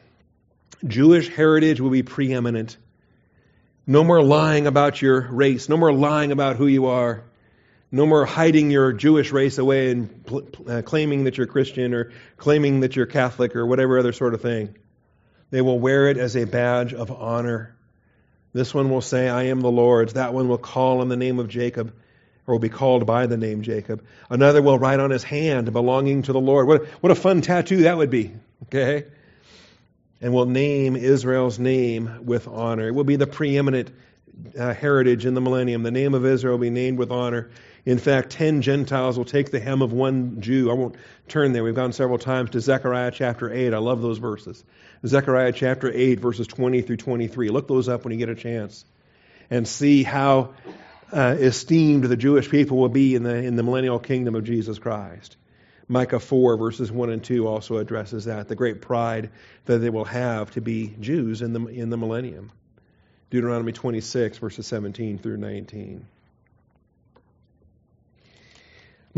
[0.86, 2.76] Jewish heritage will be preeminent.
[3.86, 5.68] No more lying about your race.
[5.68, 7.24] No more lying about who you are.
[7.90, 12.12] No more hiding your Jewish race away and pl- uh, claiming that you're Christian or
[12.36, 14.76] claiming that you're Catholic or whatever other sort of thing.
[15.50, 17.74] They will wear it as a badge of honor.
[18.52, 20.14] This one will say, I am the Lord's.
[20.14, 21.94] That one will call on the name of Jacob
[22.46, 24.04] or will be called by the name Jacob.
[24.30, 26.66] Another will write on his hand, belonging to the Lord.
[26.66, 28.32] What, what a fun tattoo that would be,
[28.64, 29.04] okay?
[30.20, 32.88] And will name Israel's name with honor.
[32.88, 33.90] It will be the preeminent
[34.58, 35.82] uh, heritage in the millennium.
[35.82, 37.50] The name of Israel will be named with honor.
[37.88, 40.70] In fact, ten Gentiles will take the hem of one Jew.
[40.70, 40.96] I won't
[41.26, 41.64] turn there.
[41.64, 43.72] We've gone several times to Zechariah chapter 8.
[43.72, 44.62] I love those verses.
[45.06, 47.48] Zechariah chapter 8, verses 20 through 23.
[47.48, 48.84] Look those up when you get a chance
[49.48, 50.52] and see how
[51.14, 54.78] uh, esteemed the Jewish people will be in the, in the millennial kingdom of Jesus
[54.78, 55.38] Christ.
[55.88, 59.30] Micah 4, verses 1 and 2 also addresses that, the great pride
[59.64, 62.52] that they will have to be Jews in the, in the millennium.
[63.30, 66.06] Deuteronomy 26, verses 17 through 19.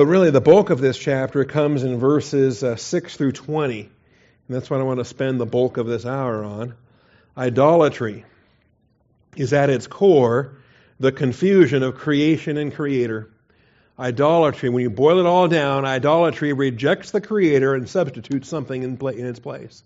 [0.00, 3.80] But really, the bulk of this chapter comes in verses uh, 6 through 20.
[3.80, 3.90] And
[4.48, 6.74] that's what I want to spend the bulk of this hour on.
[7.36, 8.24] Idolatry
[9.36, 10.56] is at its core
[10.98, 13.28] the confusion of creation and creator.
[13.98, 18.96] Idolatry, when you boil it all down, idolatry rejects the creator and substitutes something in,
[18.96, 19.84] in its place.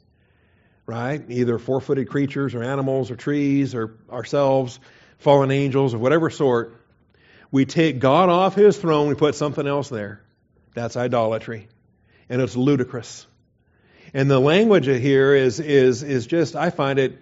[0.87, 1.25] Right?
[1.29, 4.79] Either four footed creatures or animals or trees or ourselves,
[5.19, 6.84] fallen angels of whatever sort.
[7.51, 10.21] We take God off his throne, we put something else there.
[10.75, 11.69] That's idolatry.
[12.29, 13.27] And it's ludicrous.
[14.13, 17.19] And the language here is, is, is just, I find it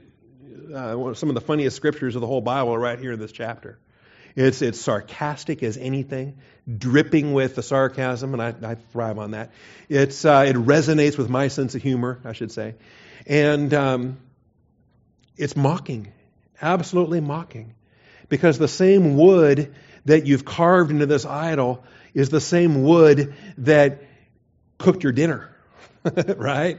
[0.74, 3.78] uh, some of the funniest scriptures of the whole Bible right here in this chapter.
[4.34, 6.38] It's, it's sarcastic as anything,
[6.78, 9.52] dripping with the sarcasm, and I, I thrive on that.
[9.88, 12.74] It's, uh, it resonates with my sense of humor, I should say.
[13.26, 14.18] And um,
[15.36, 16.12] it's mocking,
[16.60, 17.74] absolutely mocking.
[18.28, 21.84] Because the same wood that you've carved into this idol
[22.14, 24.02] is the same wood that
[24.78, 25.54] cooked your dinner,
[26.36, 26.78] right?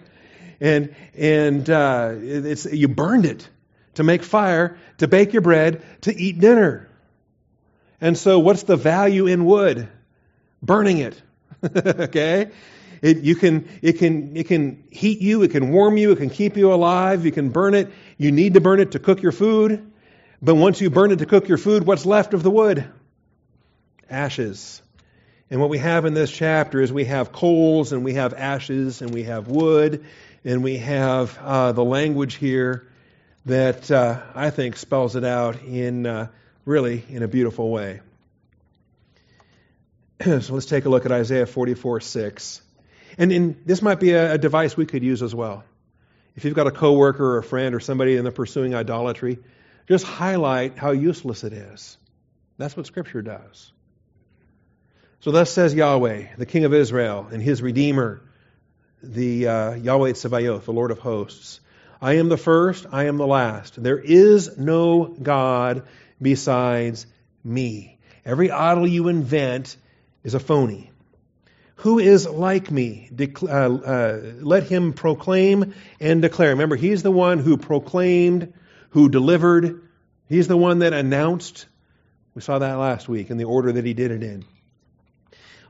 [0.60, 3.48] And, and uh, it's, you burned it
[3.96, 6.90] to make fire, to bake your bread, to eat dinner.
[8.02, 9.88] And so, what's the value in wood?
[10.62, 11.22] Burning it.
[11.64, 12.52] okay?
[13.02, 16.30] It, you can, it, can, it can heat you, it can warm you, it can
[16.30, 17.92] keep you alive, you can burn it.
[18.18, 19.92] You need to burn it to cook your food.
[20.42, 22.90] But once you burn it to cook your food, what's left of the wood?
[24.14, 24.82] Ashes.
[25.50, 29.02] And what we have in this chapter is we have coals and we have ashes
[29.02, 30.06] and we have wood
[30.46, 32.88] and we have uh, the language here
[33.46, 36.28] that uh, I think spells it out in uh,
[36.64, 38.02] really in a beautiful way.
[40.24, 42.62] so let's take a look at Isaiah 44 6.
[43.18, 45.64] And in, this might be a, a device we could use as well.
[46.36, 49.40] If you've got a coworker or a friend or somebody and they're pursuing idolatry,
[49.88, 51.98] just highlight how useless it is.
[52.58, 53.73] That's what Scripture does.
[55.24, 58.22] So thus says Yahweh, the King of Israel, and his Redeemer,
[59.02, 61.62] the uh, Yahweh Tsevaoth, the Lord of hosts.
[62.02, 63.82] I am the first, I am the last.
[63.82, 65.84] There is no God
[66.22, 67.08] besides
[67.42, 68.00] me.
[68.26, 69.78] Every idol you invent
[70.26, 70.92] is a phony.
[71.76, 73.10] Who is like me?
[73.44, 76.50] uh, uh, let him proclaim and declare.
[76.50, 78.52] Remember, he's the one who proclaimed,
[78.90, 79.88] who delivered.
[80.28, 81.66] He's the one that announced.
[82.36, 84.44] We saw that last week in the order that he did it in.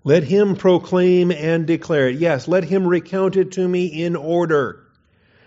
[0.03, 2.19] Let him proclaim and declare it.
[2.19, 4.85] Yes, let him recount it to me in order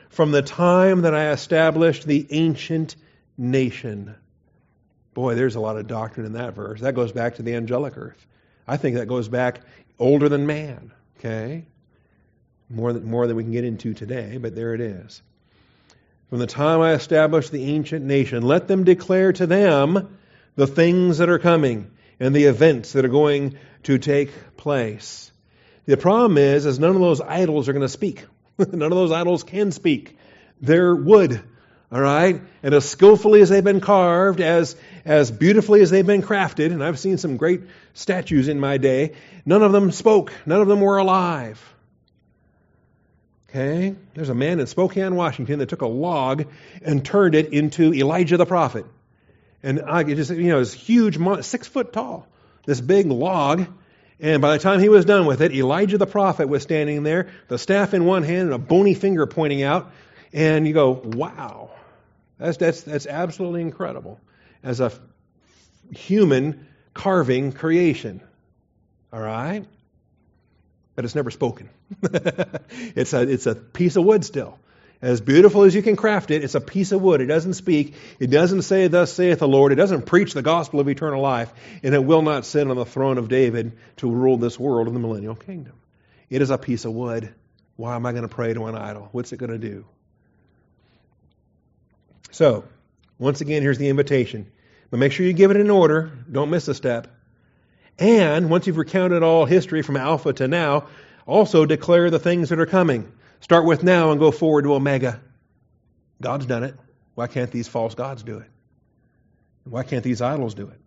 [0.08, 2.96] from the time that I established the ancient
[3.36, 4.14] nation.
[5.12, 6.80] Boy, there's a lot of doctrine in that verse.
[6.80, 8.26] That goes back to the angelic earth.
[8.66, 9.60] I think that goes back
[9.98, 11.66] older than man, okay?
[12.70, 15.22] More than, more than we can get into today, but there it is.
[16.30, 20.18] From the time I established the ancient nation, let them declare to them
[20.56, 23.56] the things that are coming and the events that are going
[23.86, 25.30] to take place.
[25.86, 28.24] The problem is, is none of those idols are going to speak.
[28.58, 30.16] None of those idols can speak.
[30.60, 31.40] They're wood.
[31.92, 32.40] All right?
[32.64, 34.74] And as skillfully as they've been carved, as,
[35.04, 37.60] as beautifully as they've been crafted, and I've seen some great
[37.94, 39.14] statues in my day,
[39.44, 40.32] none of them spoke.
[40.46, 41.62] None of them were alive.
[43.50, 43.94] Okay?
[44.14, 46.46] There's a man in Spokane, Washington that took a log
[46.82, 48.86] and turned it into Elijah the prophet.
[49.62, 52.26] And I just, you know, this huge, six foot tall,
[52.66, 53.66] this big log.
[54.20, 57.28] And by the time he was done with it, Elijah the prophet was standing there,
[57.48, 59.92] the staff in one hand and a bony finger pointing out.
[60.32, 61.70] And you go, wow,
[62.38, 64.20] that's, that's, that's absolutely incredible
[64.62, 64.92] as a
[65.92, 68.20] human carving creation.
[69.12, 69.64] All right?
[70.94, 71.68] But it's never spoken.
[72.02, 74.58] it's, a, it's a piece of wood still.
[75.02, 77.20] As beautiful as you can craft it, it's a piece of wood.
[77.20, 77.94] It doesn't speak.
[78.18, 79.72] It doesn't say, Thus saith the Lord.
[79.72, 81.52] It doesn't preach the gospel of eternal life.
[81.82, 84.94] And it will not sit on the throne of David to rule this world in
[84.94, 85.74] the millennial kingdom.
[86.30, 87.32] It is a piece of wood.
[87.76, 89.10] Why am I going to pray to an idol?
[89.12, 89.84] What's it going to do?
[92.30, 92.64] So,
[93.18, 94.50] once again, here's the invitation.
[94.90, 96.10] But make sure you give it in order.
[96.30, 97.08] Don't miss a step.
[97.98, 100.88] And once you've recounted all history from Alpha to now,
[101.26, 103.12] also declare the things that are coming.
[103.46, 105.20] Start with now and go forward to Omega.
[106.20, 106.74] God's done it.
[107.14, 108.50] Why can't these false gods do it?
[109.62, 110.80] Why can't these idols do it?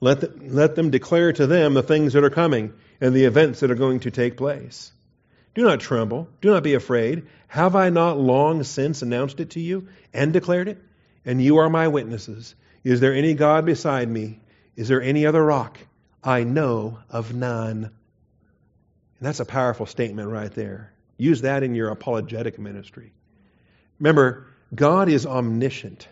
[0.00, 3.60] Let, the, let them declare to them the things that are coming and the events
[3.60, 4.92] that are going to take place.
[5.54, 6.28] Do not tremble.
[6.42, 7.24] Do not be afraid.
[7.46, 10.82] Have I not long since announced it to you and declared it?
[11.24, 12.54] And you are my witnesses.
[12.82, 14.40] Is there any God beside me?
[14.76, 15.78] Is there any other rock?
[16.22, 17.84] I know of none.
[17.84, 17.92] And
[19.22, 20.93] that's a powerful statement right there.
[21.16, 23.12] Use that in your apologetic ministry.
[23.98, 26.08] Remember, God is omniscient.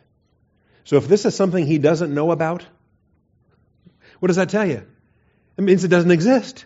[0.84, 2.64] So if this is something he doesn't know about,
[4.20, 4.84] what does that tell you?
[5.56, 6.64] It means it doesn't exist.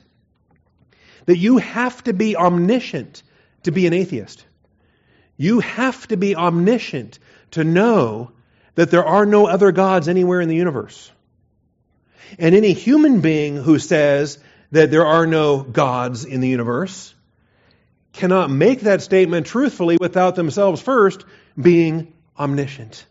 [1.24, 3.22] That you have to be omniscient
[3.64, 4.44] to be an atheist.
[5.36, 7.18] You have to be omniscient
[7.52, 8.32] to know
[8.74, 11.10] that there are no other gods anywhere in the universe.
[12.38, 14.38] And any human being who says
[14.72, 17.14] that there are no gods in the universe
[18.16, 21.24] cannot make that statement truthfully without themselves first
[21.60, 23.06] being omniscient.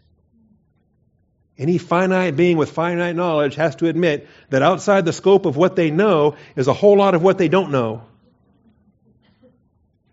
[1.57, 5.75] Any finite being with finite knowledge has to admit that outside the scope of what
[5.75, 8.03] they know is a whole lot of what they don't know.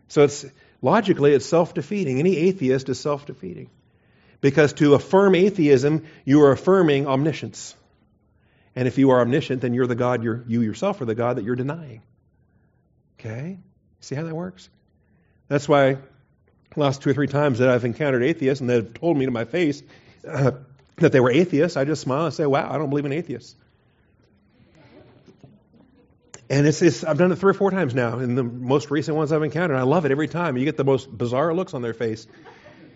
[0.09, 0.47] So it's
[0.81, 2.19] logically it's self-defeating.
[2.19, 3.71] Any atheist is self-defeating.
[4.41, 7.75] Because to affirm atheism, you are affirming omniscience.
[8.75, 11.37] And if you are omniscient, then you're the God, you're, you yourself are the God
[11.37, 12.03] that you're denying.
[13.19, 13.59] Okay?
[14.01, 14.69] See how that works?
[15.53, 15.99] That's why
[16.77, 19.45] last two or three times that I've encountered atheists and they've told me to my
[19.45, 19.83] face
[20.27, 20.53] uh,
[20.97, 23.55] that they were atheists, I just smile and say, wow, I don't believe in atheists.
[26.49, 29.15] And it's, it's, I've done it three or four times now in the most recent
[29.15, 29.77] ones I've encountered.
[29.77, 30.57] I love it every time.
[30.57, 32.27] You get the most bizarre looks on their face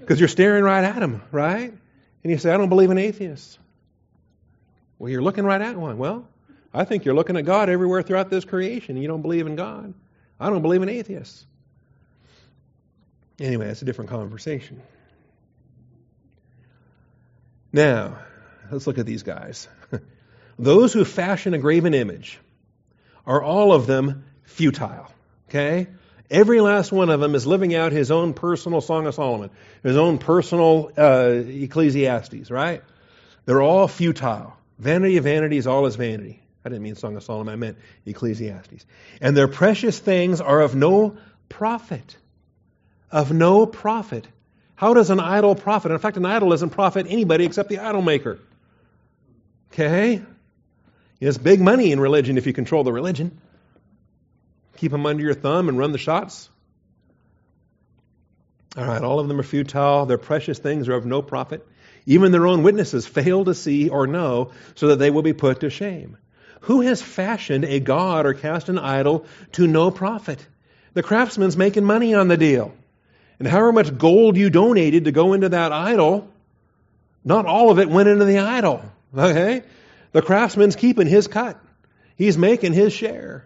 [0.01, 1.71] because you're staring right at them, right?
[2.25, 3.59] And you say, I don't believe in atheists.
[4.99, 5.99] Well, you're looking right at one.
[5.99, 6.27] Well,
[6.73, 8.97] I think you're looking at God everywhere throughout this creation.
[8.97, 9.93] You don't believe in God.
[10.41, 11.45] I don't believe in atheists.
[13.39, 14.83] Anyway, that's a different conversation.
[17.73, 18.19] Now,
[18.71, 19.69] let's look at these guys.
[20.59, 22.39] Those who fashion a graven image
[23.27, 25.11] are all of them futile.
[25.49, 25.89] Okay?
[26.31, 29.51] Every last one of them is living out his own personal Song of Solomon,
[29.83, 32.83] his own personal uh, Ecclesiastes, right?
[33.45, 34.57] They're all futile.
[34.79, 36.43] Vanity of vanities, all is vanity.
[36.65, 38.87] I didn't mean Song of Solomon, I meant Ecclesiastes.
[39.21, 41.17] And their precious things are of no
[41.49, 42.17] profit.
[43.11, 44.27] Of no profit.
[44.75, 45.93] How does an idol profit?
[45.93, 48.39] In fact, an idol doesn't profit anybody except the idol maker.
[49.73, 50.23] Okay?
[51.21, 53.41] It's big money in religion if you control the religion.
[54.77, 56.51] Keep them under your thumb and run the shots.
[58.77, 60.05] All right, all of them are futile.
[60.05, 61.67] Their precious things are of no profit.
[62.05, 65.61] Even their own witnesses fail to see or know, so that they will be put
[65.61, 66.19] to shame.
[66.63, 70.45] Who has fashioned a god or cast an idol to no profit?
[70.93, 72.75] The craftsman's making money on the deal.
[73.39, 76.29] And however much gold you donated to go into that idol,
[77.25, 78.83] not all of it went into the idol.
[79.17, 79.63] Okay?
[80.13, 81.61] The craftsman's keeping his cut.
[82.17, 83.45] He's making his share.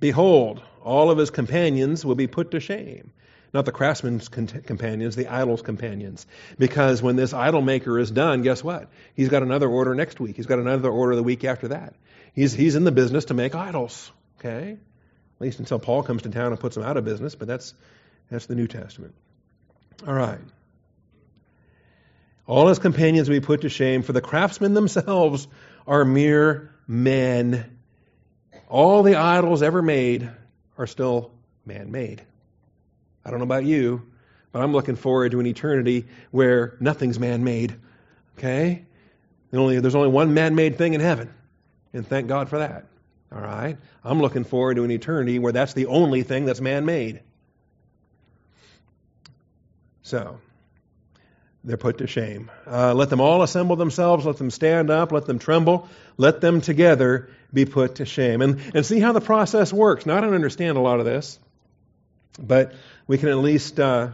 [0.00, 3.12] Behold, all of his companions will be put to shame.
[3.54, 6.26] Not the craftsman's companions, the idol's companions.
[6.58, 8.90] Because when this idol maker is done, guess what?
[9.14, 10.36] He's got another order next week.
[10.36, 11.94] He's got another order the week after that.
[12.34, 14.12] He's, he's in the business to make idols.
[14.38, 14.72] Okay?
[14.72, 17.72] At least until Paul comes to town and puts them out of business, but that's,
[18.30, 19.14] that's the New Testament.
[20.06, 20.38] All right.
[22.46, 25.48] All his companions will be put to shame, for the craftsmen themselves
[25.86, 27.78] are mere men.
[28.68, 30.30] All the idols ever made
[30.78, 31.30] are still
[31.66, 32.22] man made.
[33.24, 34.06] I don't know about you,
[34.52, 37.76] But I'm looking forward to an eternity where nothing's man made.
[38.38, 38.84] Okay?
[39.52, 41.32] Only, there's only one man made thing in heaven.
[41.92, 42.86] And thank God for that.
[43.32, 43.76] All right?
[44.04, 47.20] I'm looking forward to an eternity where that's the only thing that's man made.
[50.08, 50.40] So,
[51.62, 52.50] they're put to shame.
[52.66, 55.86] Uh, let them all assemble themselves, let them stand up, let them tremble,
[56.16, 58.40] let them together be put to shame.
[58.40, 60.06] And, and see how the process works.
[60.06, 61.38] Now, I don't understand a lot of this,
[62.38, 62.72] but
[63.06, 64.12] we can at least uh,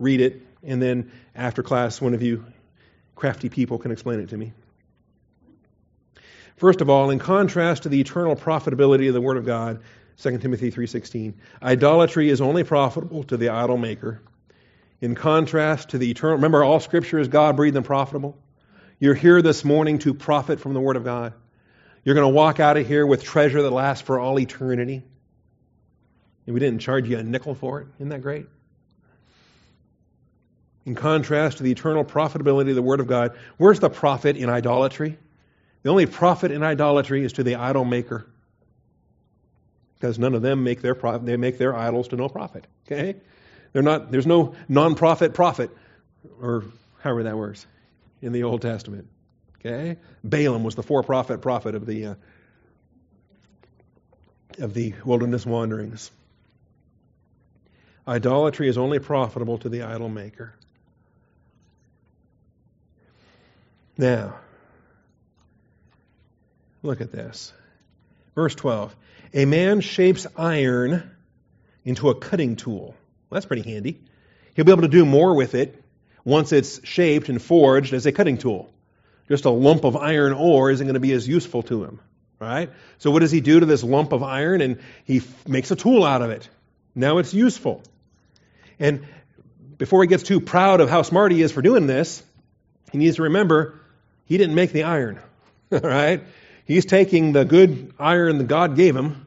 [0.00, 2.44] read it, and then after class, one of you
[3.14, 4.52] crafty people can explain it to me.
[6.56, 9.80] First of all, in contrast to the eternal profitability of the Word of God,
[10.18, 14.22] 2 Timothy 3:16, idolatry is only profitable to the idol maker.
[15.00, 18.36] In contrast to the eternal, remember all scripture is God breathed and profitable.
[18.98, 21.34] You're here this morning to profit from the Word of God.
[22.02, 25.02] You're going to walk out of here with treasure that lasts for all eternity.
[26.46, 27.88] And we didn't charge you a nickel for it.
[27.96, 28.46] Isn't that great?
[30.86, 34.48] In contrast to the eternal profitability of the Word of God, where's the profit in
[34.48, 35.18] idolatry?
[35.82, 38.26] The only profit in idolatry is to the idol maker.
[39.94, 42.66] Because none of them make their they make their idols to no profit.
[42.86, 43.16] Okay?
[43.76, 45.70] They're not, there's no non-profit profit,
[46.40, 46.64] or
[47.02, 47.66] however that works,
[48.22, 49.06] in the Old Testament.
[49.58, 49.98] Okay?
[50.24, 52.14] Balaam was the for-profit prophet of the uh,
[54.60, 56.10] of the wilderness wanderings.
[58.08, 60.54] Idolatry is only profitable to the idol maker.
[63.98, 64.36] Now,
[66.82, 67.52] look at this.
[68.34, 68.96] Verse 12.
[69.34, 71.10] A man shapes iron
[71.84, 72.94] into a cutting tool.
[73.28, 74.00] Well, that's pretty handy.
[74.54, 75.82] He'll be able to do more with it
[76.24, 78.72] once it's shaped and forged as a cutting tool.
[79.28, 82.00] Just a lump of iron ore isn't going to be as useful to him,
[82.38, 82.70] right?
[82.98, 84.60] So what does he do to this lump of iron?
[84.60, 86.48] And he f- makes a tool out of it.
[86.94, 87.82] Now it's useful.
[88.78, 89.06] And
[89.78, 92.22] before he gets too proud of how smart he is for doing this,
[92.92, 93.80] he needs to remember
[94.26, 95.20] he didn't make the iron,
[95.70, 96.22] right?
[96.64, 99.26] He's taking the good iron that God gave him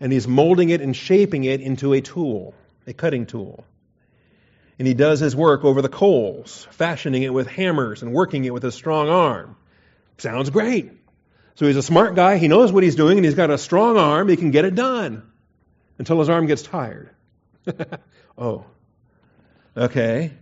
[0.00, 2.54] and he's molding it and shaping it into a tool,
[2.86, 3.64] a cutting tool.
[4.78, 8.52] And he does his work over the coals, fashioning it with hammers and working it
[8.52, 9.56] with a strong arm.
[10.18, 10.90] Sounds great.
[11.54, 12.38] So he's a smart guy.
[12.38, 14.28] He knows what he's doing and he's got a strong arm.
[14.28, 15.22] He can get it done
[15.98, 17.10] until his arm gets tired.
[18.38, 18.64] oh.
[19.76, 20.32] Okay.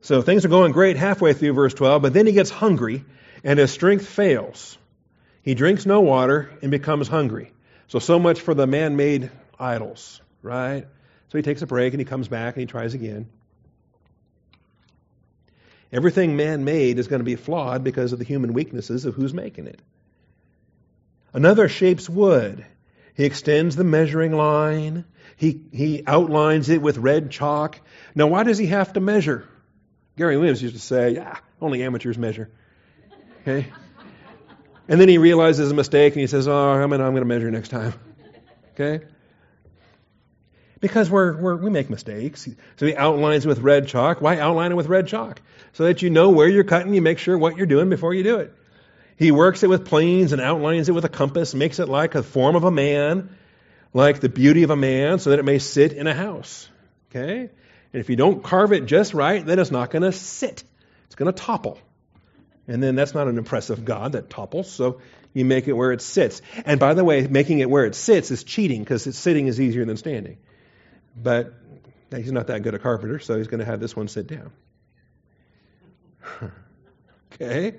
[0.00, 3.04] So things are going great halfway through verse 12, but then he gets hungry
[3.44, 4.78] and his strength fails.
[5.42, 7.52] He drinks no water and becomes hungry.
[7.88, 10.86] So, so much for the man made idols, right?
[11.36, 13.28] He takes a break and he comes back and he tries again.
[15.92, 19.32] Everything man made is going to be flawed because of the human weaknesses of who's
[19.32, 19.80] making it.
[21.32, 22.64] Another shapes wood.
[23.14, 25.04] He extends the measuring line.
[25.36, 27.80] He, he outlines it with red chalk.
[28.14, 29.48] Now, why does he have to measure?
[30.16, 32.50] Gary Williams used to say, yeah, only amateurs measure.
[33.42, 33.66] Okay?
[34.88, 37.68] And then he realizes a mistake and he says, oh, I'm going to measure next
[37.68, 37.94] time.
[38.74, 39.04] Okay?
[40.86, 42.48] Because we're, we're, we make mistakes.
[42.76, 44.20] So he outlines with red chalk.
[44.20, 45.40] Why outline it with red chalk?
[45.72, 48.22] So that you know where you're cutting, you make sure what you're doing before you
[48.22, 48.52] do it.
[49.16, 52.22] He works it with planes and outlines it with a compass, makes it like a
[52.22, 53.36] form of a man,
[53.94, 56.68] like the beauty of a man, so that it may sit in a house.
[57.10, 57.40] Okay?
[57.40, 60.64] And if you don't carve it just right, then it's not going to sit.
[61.06, 61.78] It's going to topple.
[62.68, 65.00] And then that's not an impressive God that topples, so
[65.32, 66.42] you make it where it sits.
[66.64, 69.84] And by the way, making it where it sits is cheating because sitting is easier
[69.84, 70.38] than standing.
[71.16, 71.54] But
[72.14, 74.52] he's not that good a carpenter, so he's going to have this one sit down.
[77.32, 77.74] okay?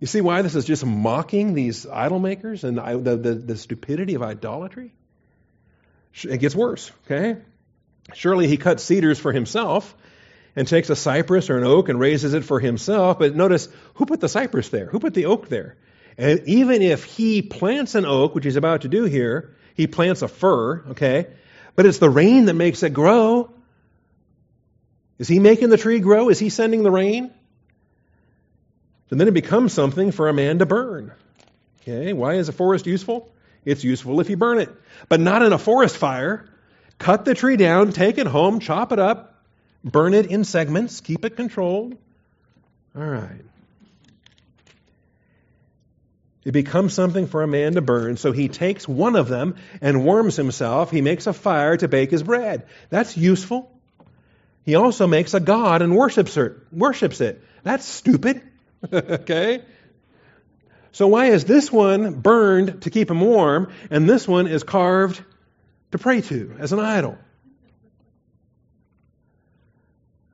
[0.00, 4.14] You see why this is just mocking these idol makers and the, the, the stupidity
[4.14, 4.92] of idolatry?
[6.24, 7.40] It gets worse, okay?
[8.14, 9.94] Surely he cuts cedars for himself
[10.56, 13.18] and takes a cypress or an oak and raises it for himself.
[13.18, 14.86] But notice, who put the cypress there?
[14.86, 15.76] Who put the oak there?
[16.16, 20.22] And even if he plants an oak, which he's about to do here, he plants
[20.22, 21.28] a fir, okay?
[21.78, 23.52] But it's the rain that makes it grow.
[25.20, 26.28] Is he making the tree grow?
[26.28, 27.30] Is he sending the rain?
[29.10, 31.12] And then it becomes something for a man to burn.
[31.80, 33.30] Okay, why is a forest useful?
[33.64, 34.70] It's useful if you burn it,
[35.08, 36.48] but not in a forest fire.
[36.98, 39.40] Cut the tree down, take it home, chop it up,
[39.84, 41.96] burn it in segments, keep it controlled.
[42.96, 43.44] All right.
[46.44, 50.04] It becomes something for a man to burn, so he takes one of them and
[50.04, 50.90] warms himself.
[50.90, 52.66] He makes a fire to bake his bread.
[52.90, 53.70] That's useful.
[54.64, 56.56] He also makes a god and worships it.
[56.70, 57.42] Worships it.
[57.64, 58.42] That's stupid.
[58.92, 59.62] okay?
[60.92, 65.22] So why is this one burned to keep him warm and this one is carved
[65.92, 67.18] to pray to as an idol?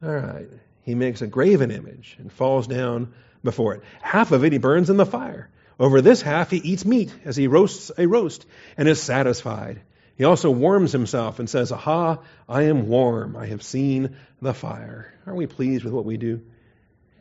[0.03, 0.49] All right.
[0.83, 3.83] He makes a graven image and falls down before it.
[4.03, 5.49] Half of it he burns in the fire.
[5.79, 8.47] Over this half he eats meat as he roasts a roast
[8.77, 9.81] and is satisfied.
[10.17, 12.19] He also warms himself and says, Aha,
[12.49, 13.37] I am warm.
[13.37, 15.13] I have seen the fire.
[15.27, 16.43] Aren't we pleased with what we do?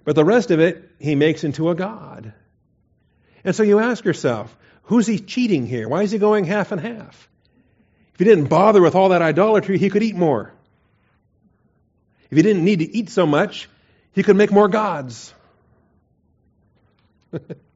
[0.04, 2.34] But the rest of it he makes into a god.
[3.44, 5.90] And so you ask yourself, who's he cheating here?
[5.90, 7.30] Why is he going half and half?
[8.14, 10.54] If he didn't bother with all that idolatry, he could eat more.
[12.30, 13.70] If he didn't need to eat so much,
[14.12, 15.34] he could make more gods.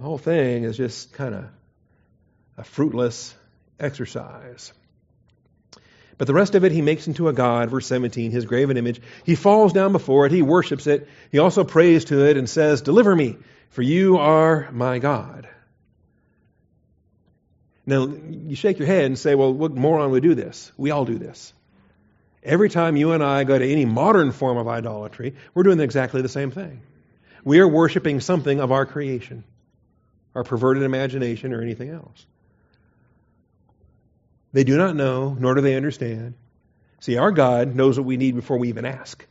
[0.00, 1.44] the whole thing is just kind of
[2.56, 3.34] a fruitless
[3.78, 4.72] exercise.
[6.16, 9.02] But the rest of it he makes into a god, verse 17, his graven image.
[9.24, 12.80] He falls down before it, he worships it, he also prays to it and says,
[12.80, 13.36] Deliver me,
[13.68, 15.50] for you are my God.
[17.84, 20.72] Now, you shake your head and say, Well, what moron would do this?
[20.78, 21.52] We all do this.
[22.42, 26.22] Every time you and I go to any modern form of idolatry, we're doing exactly
[26.22, 26.80] the same thing.
[27.44, 29.44] We are worshiping something of our creation,
[30.34, 32.26] our perverted imagination, or anything else.
[34.52, 36.34] They do not know, nor do they understand.
[37.00, 39.24] See, our God knows what we need before we even ask.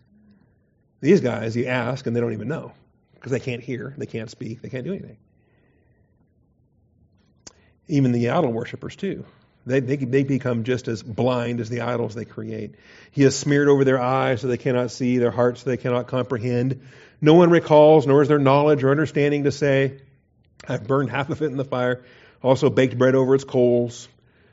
[1.02, 2.74] These guys, you ask and they don't even know
[3.16, 5.18] because they can't hear, they can't speak, they can't do anything.
[7.88, 9.26] Even the idol worshippers, too.
[9.66, 12.76] They, they, they become just as blind as the idols they create.
[13.12, 16.08] He has smeared over their eyes so they cannot see, their hearts so they cannot
[16.08, 16.82] comprehend.
[17.22, 20.00] No one recalls, nor is there knowledge or understanding to say,
[20.68, 22.04] I've burned half of it in the fire,
[22.44, 24.08] also baked bread over its coals.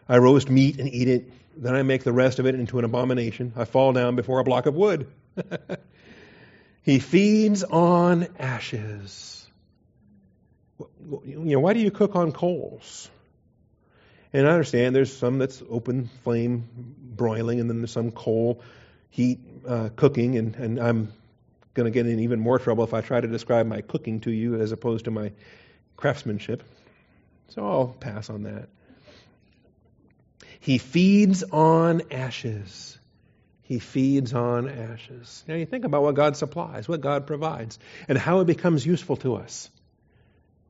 [0.08, 1.32] I roast meat and eat it.
[1.56, 3.52] Then I make the rest of it into an abomination.
[3.56, 5.06] I fall down before a block of wood.
[6.82, 9.46] he feeds on ashes.
[11.24, 13.08] You know, why do you cook on coals?
[14.32, 16.68] And I understand there's some that's open flame
[17.16, 18.60] broiling, and then there's some coal
[19.08, 21.12] heat uh, cooking, and, and I'm
[21.72, 24.30] going to get in even more trouble if I try to describe my cooking to
[24.30, 25.32] you as opposed to my
[25.96, 26.62] craftsmanship.
[27.48, 28.68] So I'll pass on that.
[30.60, 32.98] He feeds on ashes.
[33.62, 35.44] He feeds on ashes.
[35.48, 37.78] Now you think about what God supplies, what God provides,
[38.08, 39.70] and how it becomes useful to us.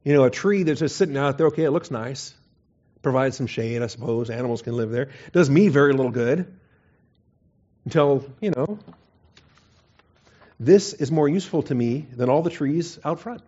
[0.04, 2.34] You know, a tree that's just sitting out there, okay, it looks nice,
[3.02, 4.30] provides some shade, I suppose.
[4.30, 5.10] Animals can live there.
[5.32, 6.46] Does me very little good
[7.84, 8.78] until, you know,
[10.58, 13.42] this is more useful to me than all the trees out front.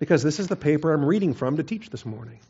[0.00, 2.40] Because this is the paper I'm reading from to teach this morning.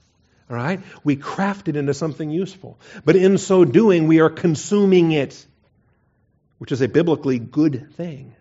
[0.48, 0.80] All right?
[1.04, 2.78] We craft it into something useful.
[3.04, 5.44] But in so doing, we are consuming it,
[6.58, 8.34] which is a biblically good thing.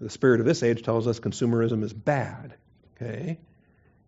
[0.00, 2.54] The spirit of this age tells us consumerism is bad.
[2.96, 3.38] Okay?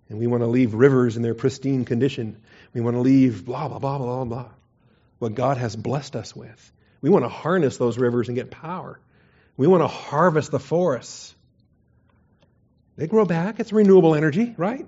[0.09, 2.41] And we want to leave rivers in their pristine condition.
[2.73, 4.49] We want to leave blah, blah, blah, blah, blah.
[5.19, 6.73] What God has blessed us with.
[7.01, 9.01] We want to harness those rivers and get power.
[9.57, 11.35] We want to harvest the forests.
[12.99, 13.61] They grow back.
[13.61, 14.85] It's renewable energy, right?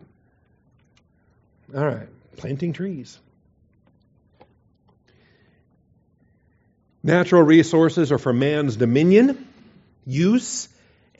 [1.74, 3.16] All right, planting trees.
[7.04, 9.46] Natural resources are for man's dominion,
[10.04, 10.68] use,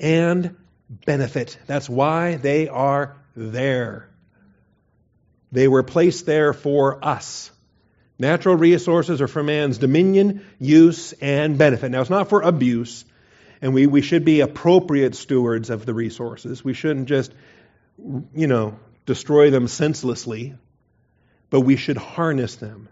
[0.01, 0.57] and
[1.07, 1.57] benefit.
[1.69, 4.09] That's why they are there.
[5.53, 7.53] They were placed there for us.
[8.19, 11.93] Natural resources are for man's dominion, use, and benefit.
[11.93, 13.05] Now, it's not for abuse,
[13.63, 16.65] and we, we should be appropriate stewards of the resources.
[16.65, 17.33] We shouldn't just,
[18.35, 20.55] you know, destroy them senselessly,
[21.51, 22.89] but we should harness them.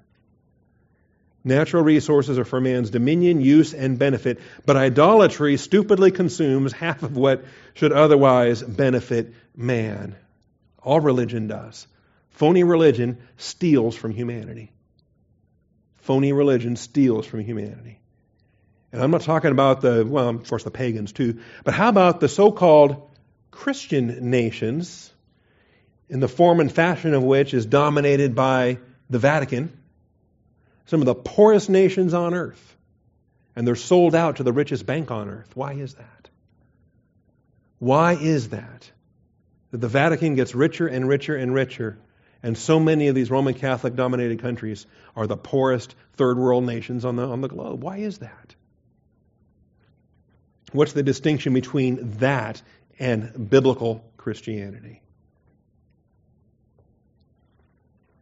[1.44, 7.16] Natural resources are for man's dominion, use, and benefit, but idolatry stupidly consumes half of
[7.16, 7.44] what
[7.74, 10.16] should otherwise benefit man.
[10.82, 11.86] All religion does.
[12.30, 14.72] Phony religion steals from humanity.
[15.96, 18.00] Phony religion steals from humanity.
[18.92, 22.20] And I'm not talking about the, well, of course, the pagans too, but how about
[22.20, 23.10] the so called
[23.50, 25.12] Christian nations
[26.08, 28.78] in the form and fashion of which is dominated by
[29.10, 29.76] the Vatican,
[30.86, 32.76] some of the poorest nations on earth,
[33.54, 35.50] and they're sold out to the richest bank on earth.
[35.54, 36.30] Why is that?
[37.78, 38.90] Why is that?
[39.70, 41.98] That the Vatican gets richer and richer and richer,
[42.42, 47.04] and so many of these Roman Catholic dominated countries are the poorest third world nations
[47.04, 47.82] on the, on the globe.
[47.82, 48.54] Why is that?
[50.72, 52.60] What's the distinction between that
[52.98, 55.00] and biblical Christianity?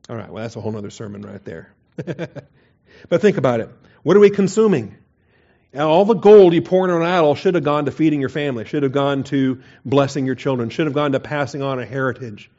[0.09, 1.73] All right, well, that's a whole other sermon right there.
[1.97, 3.71] but think about it.
[4.03, 4.97] What are we consuming?
[5.77, 8.65] All the gold you pour into an idol should have gone to feeding your family,
[8.65, 12.51] should have gone to blessing your children, should have gone to passing on a heritage.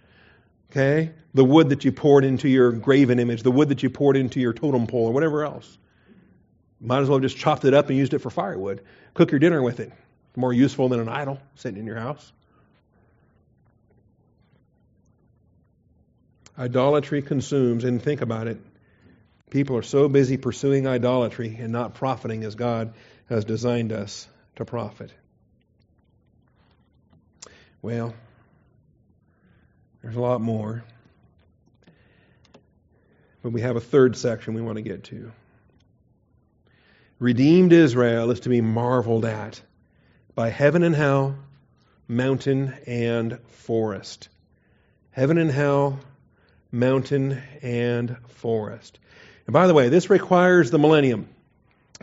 [0.72, 1.12] Okay?
[1.34, 4.40] The wood that you poured into your graven image, the wood that you poured into
[4.42, 5.78] your totem pole, or whatever else.
[6.80, 8.82] Might as well have just chopped it up and used it for firewood.
[9.14, 9.92] Cook your dinner with it.
[10.36, 12.32] More useful than an idol sitting in your house.
[16.58, 18.60] Idolatry consumes, and think about it.
[19.50, 22.94] People are so busy pursuing idolatry and not profiting as God
[23.30, 25.12] has designed us to profit.
[27.82, 28.14] Well,
[30.02, 30.84] there's a lot more.
[33.42, 35.32] But we have a third section we want to get to.
[37.20, 39.60] Redeemed Israel is to be marveled at
[40.36, 41.36] by heaven and hell,
[42.08, 44.30] mountain and forest.
[45.10, 46.00] Heaven and hell,
[46.72, 49.00] mountain and forest.
[49.48, 51.28] And by the way, this requires the millennium.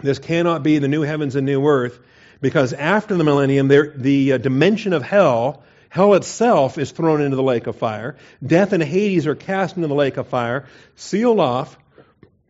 [0.02, 2.00] This cannot be the new heavens and new earth
[2.40, 7.36] because after the millennium, there, the uh, dimension of hell, hell itself is thrown into
[7.36, 8.16] the lake of fire.
[8.44, 11.78] Death and Hades are cast into the lake of fire, sealed off,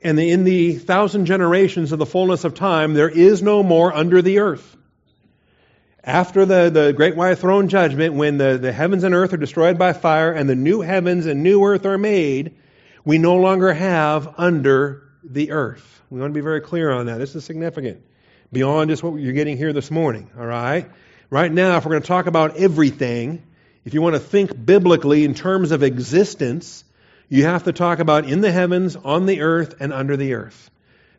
[0.05, 4.21] and in the thousand generations of the fullness of time, there is no more under
[4.21, 4.77] the earth.
[6.05, 9.79] After the, the great white throne judgment, when the, the heavens and earth are destroyed
[9.79, 12.55] by fire and the new heavens and new earth are made,
[13.07, 16.03] we no longer have under the earth.
[16.11, 17.17] We want to be very clear on that.
[17.17, 18.03] This is significant.
[18.53, 20.91] Beyond just what you're getting here this morning, all right?
[21.31, 23.43] Right now, if we're going to talk about everything,
[23.87, 26.84] if you want to think biblically in terms of existence,
[27.29, 30.71] you have to talk about in the heavens, on the earth, and under the earth.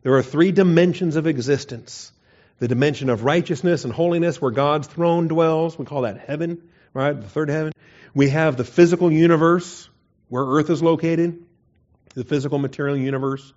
[0.04, 2.12] There are three dimensions of existence
[2.60, 5.78] the dimension of righteousness and holiness where God's throne dwells.
[5.78, 7.12] We call that heaven, right?
[7.12, 7.74] The third heaven.
[8.14, 9.90] We have the physical universe
[10.30, 11.44] where earth is located,
[12.14, 13.54] the physical material universe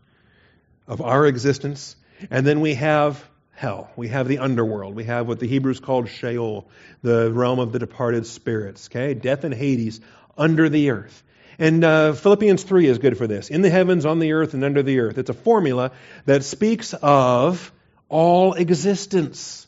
[0.88, 1.94] of our existence.
[2.30, 3.90] And then we have hell.
[3.94, 4.96] We have the underworld.
[4.96, 6.68] We have what the Hebrews called Sheol,
[7.02, 8.88] the realm of the departed spirits.
[8.90, 9.14] Okay?
[9.14, 10.00] Death and Hades
[10.36, 11.22] under the earth.
[11.58, 13.50] And uh, Philippians 3 is good for this.
[13.50, 15.18] In the heavens, on the earth, and under the earth.
[15.18, 15.90] It's a formula
[16.24, 17.72] that speaks of
[18.08, 19.66] all existence.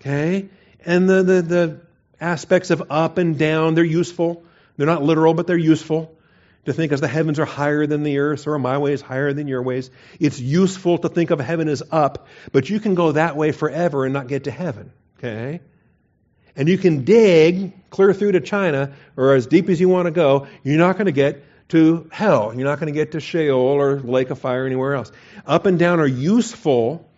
[0.00, 0.48] Okay?
[0.84, 1.80] And the, the, the
[2.20, 4.42] aspects of up and down, they're useful.
[4.76, 6.16] They're not literal, but they're useful.
[6.66, 9.48] To think as the heavens are higher than the earth, or my ways higher than
[9.48, 9.90] your ways.
[10.18, 14.04] It's useful to think of heaven as up, but you can go that way forever
[14.04, 14.92] and not get to heaven.
[15.18, 15.60] Okay?
[16.60, 20.10] And you can dig clear through to China, or as deep as you want to
[20.10, 22.52] go, you're not going to get to hell.
[22.54, 25.10] You're not going to get to Sheol or lake of fire or anywhere else.
[25.46, 27.08] Up and down are useful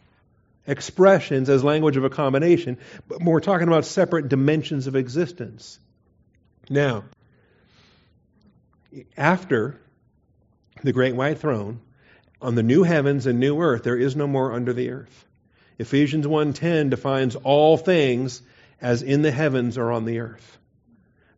[0.64, 2.78] expressions as language of accommodation,
[3.08, 5.80] but we're talking about separate dimensions of existence.
[6.70, 7.02] Now,
[9.16, 9.80] after
[10.84, 11.80] the great white throne,
[12.40, 15.26] on the new heavens and new earth, there is no more under the earth.
[15.80, 18.40] Ephesians 1:10 defines all things
[18.82, 20.58] as in the heavens or on the earth.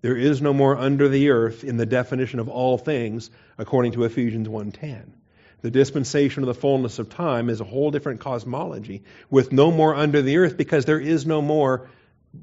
[0.01, 4.05] There is no more under the earth in the definition of all things according to
[4.05, 5.13] Ephesians 1:10.
[5.61, 9.95] The dispensation of the fullness of time is a whole different cosmology with no more
[9.95, 11.89] under the earth because there is no more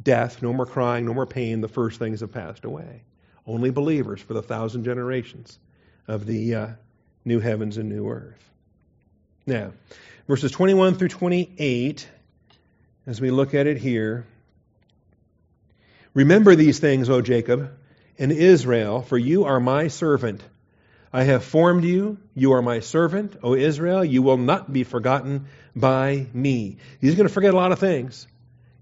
[0.04, 1.62] death, no more crying, no more pain.
[1.62, 3.04] The first things have passed away.
[3.45, 5.60] Only believers for the thousand generations
[6.08, 6.68] of the uh,
[7.26, 8.43] new heavens and new earth.
[9.45, 9.74] Now,
[10.28, 12.08] verses 21 through 28,
[13.06, 14.26] as we look at it here.
[16.14, 17.72] Remember these things, O Jacob,
[18.20, 20.43] and Israel, for you are my servant.
[21.14, 22.18] I have formed you.
[22.36, 24.03] You are my servant, O Israel.
[24.03, 26.78] You will not be forgotten by me.
[26.99, 28.28] He's going to forget a lot of things.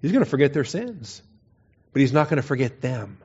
[0.01, 1.21] He's going to forget their sins,
[1.91, 3.17] but he's not going to forget them.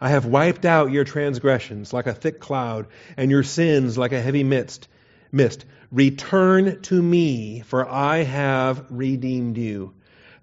[0.00, 4.20] I have wiped out your transgressions like a thick cloud, and your sins like a
[4.20, 4.88] heavy mist.
[5.30, 5.64] Mist.
[5.90, 9.92] Return to me, for I have redeemed you.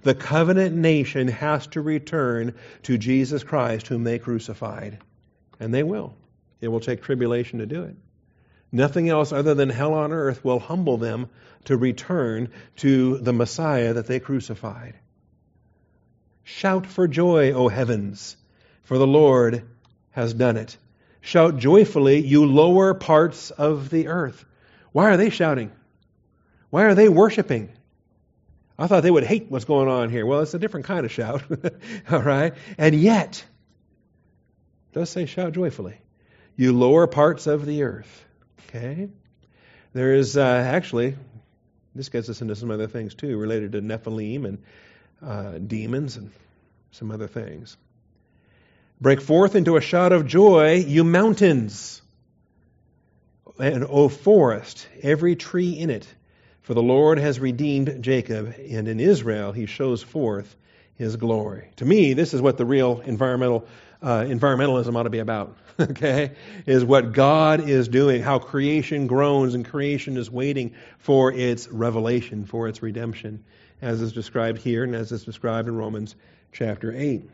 [0.03, 4.99] The covenant nation has to return to Jesus Christ, whom they crucified.
[5.59, 6.13] And they will.
[6.61, 7.95] It will take tribulation to do it.
[8.71, 11.29] Nothing else other than hell on earth will humble them
[11.65, 14.95] to return to the Messiah that they crucified.
[16.43, 18.37] Shout for joy, O heavens,
[18.83, 19.63] for the Lord
[20.11, 20.77] has done it.
[21.21, 24.45] Shout joyfully, you lower parts of the earth.
[24.91, 25.71] Why are they shouting?
[26.69, 27.69] Why are they worshiping?
[28.79, 30.25] I thought they would hate what's going on here.
[30.25, 31.43] Well, it's a different kind of shout.
[32.11, 32.53] All right?
[32.77, 33.43] And yet,
[34.93, 35.99] does say shout joyfully
[36.57, 38.25] you lower parts of the earth.
[38.67, 39.09] Okay?
[39.93, 41.15] There is uh, actually,
[41.95, 44.63] this gets us into some other things too, related to Nephilim and
[45.21, 46.31] uh, demons and
[46.91, 47.77] some other things.
[48.99, 52.01] Break forth into a shout of joy, you mountains,
[53.59, 56.07] and O forest, every tree in it.
[56.67, 60.53] For the Lord has redeemed Jacob, and in Israel he shows forth
[60.95, 61.69] his glory.
[61.77, 63.65] To me, this is what the real environmental
[64.01, 66.33] uh, environmentalism ought to be about, okay?
[66.65, 72.43] Is what God is doing, how creation groans and creation is waiting for its revelation,
[72.43, 73.45] for its redemption,
[73.81, 76.17] as is described here and as is described in Romans
[76.51, 77.29] chapter 8.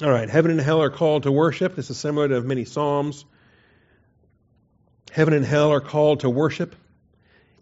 [0.00, 1.74] All right, heaven and hell are called to worship.
[1.74, 3.24] This is similar to many Psalms.
[5.12, 6.74] Heaven and hell are called to worship.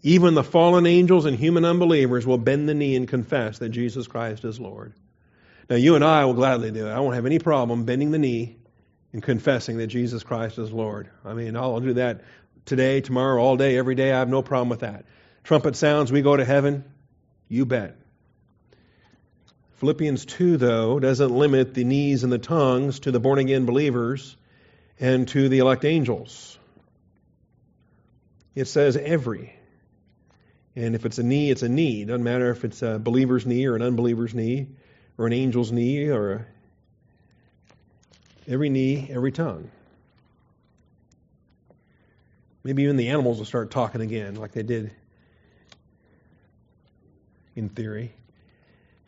[0.03, 4.07] Even the fallen angels and human unbelievers will bend the knee and confess that Jesus
[4.07, 4.93] Christ is Lord.
[5.69, 6.91] Now, you and I will gladly do it.
[6.91, 8.55] I won't have any problem bending the knee
[9.11, 11.09] and confessing that Jesus Christ is Lord.
[11.25, 12.21] I mean, I'll do that
[12.63, 14.13] today, tomorrow, all day, every day.
[14.13, 15.03] I have no problem with that.
[15.43, 16.85] Trumpet sounds, we go to heaven.
[17.49, 17.97] You bet.
[19.79, 24.37] Philippians 2, though, doesn't limit the knees and the tongues to the born again believers
[25.01, 26.57] and to the elect angels.
[28.55, 29.55] It says every.
[30.75, 32.01] And if it's a knee, it's a knee.
[32.01, 34.67] It doesn't matter if it's a believer's knee or an unbeliever's knee
[35.17, 36.45] or an angel's knee or a,
[38.47, 39.69] every knee, every tongue.
[42.63, 44.91] Maybe even the animals will start talking again like they did
[47.55, 48.13] in theory.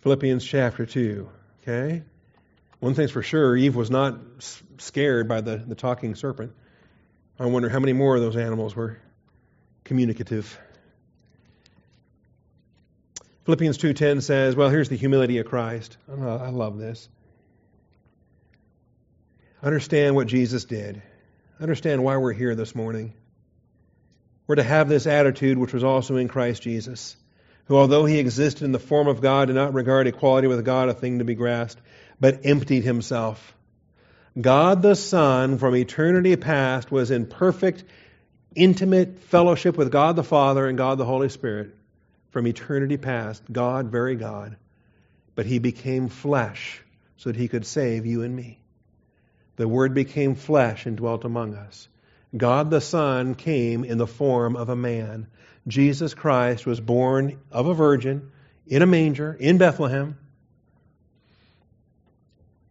[0.02, 1.30] Philippians chapter 2.
[1.62, 2.04] Okay?
[2.80, 4.20] One thing's for sure Eve was not
[4.80, 6.54] scared by the, the talking serpent.
[7.40, 9.00] I wonder how many more of those animals were
[9.84, 10.60] communicative.
[13.46, 15.98] Philippians 2:10 says, well, here's the humility of Christ.
[16.10, 17.10] I love this.
[19.62, 21.02] Understand what Jesus did.
[21.60, 23.14] Understand why we're here this morning.
[24.48, 27.16] We're to have this attitude which was also in Christ Jesus,
[27.66, 30.90] who although he existed in the form of God did not regard equality with God
[30.90, 31.82] a thing to be grasped,
[32.20, 33.54] but emptied himself.
[34.40, 37.84] God the Son from eternity past was in perfect
[38.56, 41.76] intimate fellowship with God the Father and God the Holy Spirit
[42.32, 44.58] from eternity past, God, very God,
[45.36, 46.82] but he became flesh
[47.18, 48.60] so that he could save you and me.
[49.56, 51.88] The Word became flesh and dwelt among us.
[52.36, 55.28] God the Son came in the form of a man.
[55.68, 58.32] Jesus Christ was born of a virgin
[58.66, 60.18] in a manger in Bethlehem,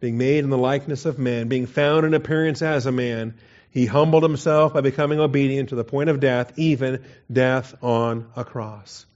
[0.01, 3.35] being made in the likeness of man, being found in appearance as a man.
[3.73, 7.03] He humbled himself by becoming obedient to the point of death, even
[7.33, 9.07] death on a cross.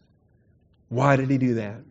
[0.89, 1.83] Why did he do that?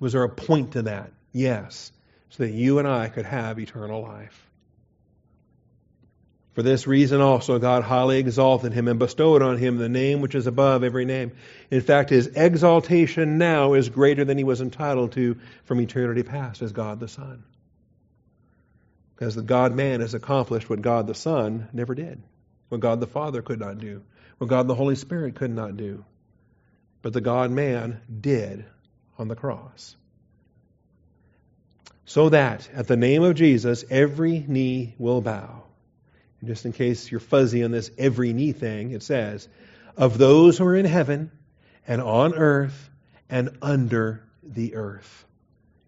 [0.00, 1.12] Was there a point to that?
[1.32, 1.92] Yes,
[2.30, 4.46] so that you and I could have eternal life.
[6.54, 10.34] For this reason also God highly exalted him and bestowed on him the name which
[10.34, 11.32] is above every name.
[11.70, 16.62] In fact, his exaltation now is greater than he was entitled to from eternity past
[16.62, 17.44] as God the Son.
[19.16, 22.22] Because the God man has accomplished what God the Son never did,
[22.68, 24.02] what God the Father could not do,
[24.38, 26.04] what God the Holy Spirit could not do
[27.06, 28.64] but the God man did
[29.16, 29.94] on the cross.
[32.04, 35.62] So that at the name of Jesus, every knee will bow.
[36.40, 39.48] And just in case you're fuzzy on this every knee thing, it says,
[39.96, 41.30] of those who are in heaven
[41.86, 42.90] and on earth
[43.30, 45.24] and under the earth.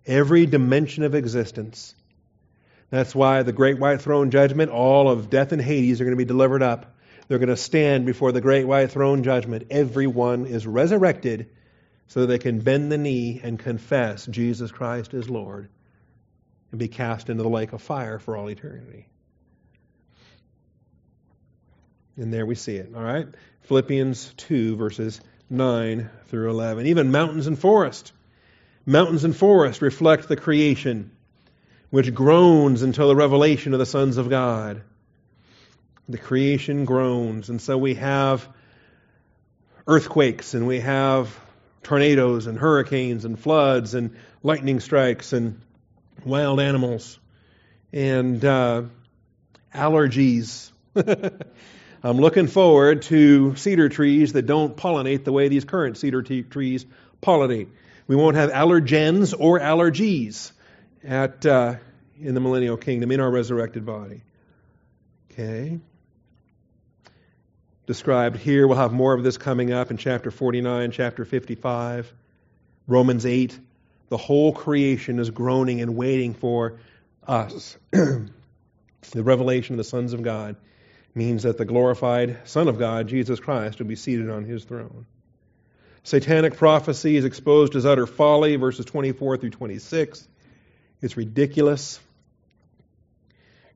[0.07, 1.97] Every dimension of existence.
[2.91, 6.25] That's why the great white throne judgment, all of death and Hades are going to
[6.25, 6.97] be delivered up.
[7.27, 9.67] They're going to stand before the great white throne judgment.
[9.71, 11.51] Everyone is resurrected
[12.07, 15.69] so they can bend the knee and confess Jesus Christ is Lord
[16.71, 19.07] and be cast into the lake of fire for all eternity.
[22.17, 22.91] And there we see it.
[22.97, 23.29] All right?
[23.63, 25.21] Philippians 2, verses
[25.51, 26.87] 9 through 11.
[26.87, 28.13] Even mountains and forest.
[28.87, 31.11] Mountains and forest reflect the creation,
[31.91, 34.83] which groans until the revelation of the sons of God.
[36.09, 37.49] The creation groans.
[37.49, 38.47] And so we have
[39.87, 41.39] earthquakes and we have
[41.83, 45.61] tornadoes and hurricanes and floods and lightning strikes and
[46.25, 47.19] wild animals
[47.93, 48.83] and uh,
[49.75, 50.71] allergies.
[52.03, 56.43] I'm looking forward to cedar trees that don't pollinate the way these current cedar t-
[56.43, 56.85] trees
[57.23, 57.69] pollinate.
[58.07, 60.53] We won't have allergens or allergies
[61.05, 61.77] at uh,
[62.21, 64.23] in the millennial kingdom in our resurrected body.
[65.33, 65.81] Okay
[67.89, 68.69] described here.
[68.69, 72.13] We'll have more of this coming up in chapter 49, chapter 55,
[72.87, 73.59] Romans 8.
[74.11, 76.81] The whole creation is groaning and waiting for
[77.27, 77.79] us.
[77.91, 78.29] the
[79.15, 80.57] revelation of the sons of God
[81.15, 85.07] means that the glorified Son of God, Jesus Christ, will be seated on his throne.
[86.03, 90.29] Satanic prophecy is exposed as utter folly, verses 24 through 26.
[91.01, 92.01] It's ridiculous,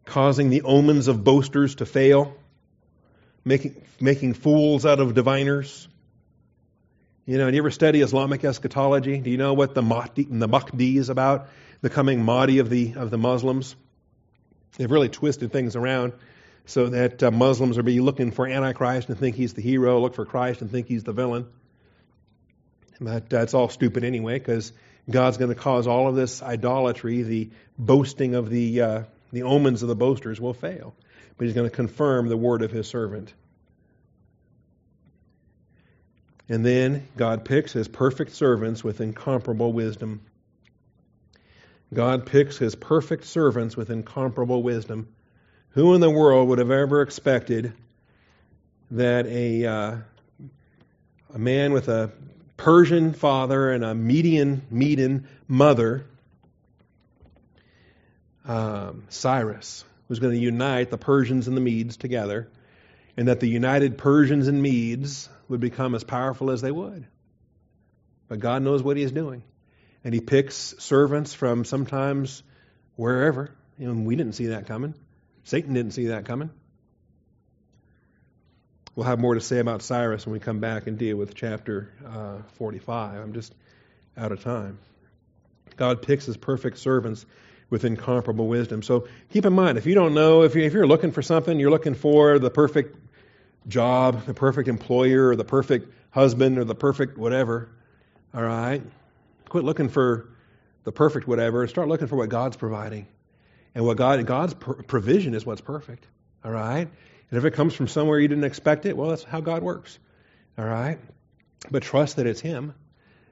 [0.04, 2.36] causing the omens of boasters to fail
[3.44, 5.88] making, making fools out of diviners.
[7.26, 9.18] You know, do you ever study Islamic eschatology?
[9.18, 11.48] Do you know what the Mahdi, the Mahdi is about?
[11.80, 13.76] The coming Mahdi of the of the Muslims.
[14.76, 16.12] They've really twisted things around
[16.64, 20.14] so that uh, Muslims are be looking for Antichrist and think he's the hero, look
[20.14, 21.46] for Christ and think he's the villain.
[23.00, 24.72] But that's all stupid anyway, because
[25.10, 29.82] God's going to cause all of this idolatry, the boasting of the uh, the omens
[29.82, 30.94] of the boasters will fail.
[31.36, 33.32] But He's going to confirm the word of His servant.
[36.48, 40.20] And then God picks His perfect servants with incomparable wisdom.
[41.92, 45.08] God picks His perfect servants with incomparable wisdom.
[45.70, 47.72] Who in the world would have ever expected
[48.90, 49.96] that a uh,
[51.34, 52.12] a man with a
[52.62, 56.06] Persian father and a Median Median mother,
[58.44, 62.48] um, Cyrus, was going to unite the Persians and the Medes together,
[63.16, 67.04] and that the united Persians and Medes would become as powerful as they would.
[68.28, 69.42] But God knows what He is doing,
[70.04, 72.44] and He picks servants from sometimes
[72.94, 73.50] wherever.
[73.78, 74.94] And we didn't see that coming.
[75.42, 76.50] Satan didn't see that coming.
[78.94, 81.92] We'll have more to say about Cyrus when we come back and deal with chapter
[82.06, 83.20] uh, 45.
[83.20, 83.54] I'm just
[84.16, 84.78] out of time.
[85.76, 87.24] God picks his perfect servants
[87.70, 88.82] with incomparable wisdom.
[88.82, 91.58] So keep in mind, if you don't know, if, you, if you're looking for something,
[91.58, 92.94] you're looking for the perfect
[93.66, 97.70] job, the perfect employer, or the perfect husband, or the perfect whatever,
[98.34, 98.82] all right?
[99.48, 100.28] Quit looking for
[100.84, 101.66] the perfect whatever.
[101.66, 103.06] Start looking for what God's providing.
[103.74, 106.06] And what God, God's provision is what's perfect,
[106.44, 106.88] all right?
[107.32, 109.98] And if it comes from somewhere you didn't expect it, well, that's how God works.
[110.58, 110.98] All right?
[111.70, 112.74] But trust that it's Him.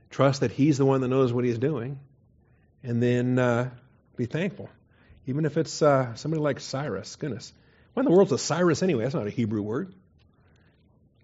[0.08, 2.00] Trust that He's the one that knows what He's doing.
[2.82, 3.68] And then uh,
[4.16, 4.70] be thankful.
[5.26, 7.16] Even if it's uh, somebody like Cyrus.
[7.16, 7.52] Goodness.
[7.92, 9.02] What in the world's a Cyrus anyway?
[9.02, 9.94] That's not a Hebrew word.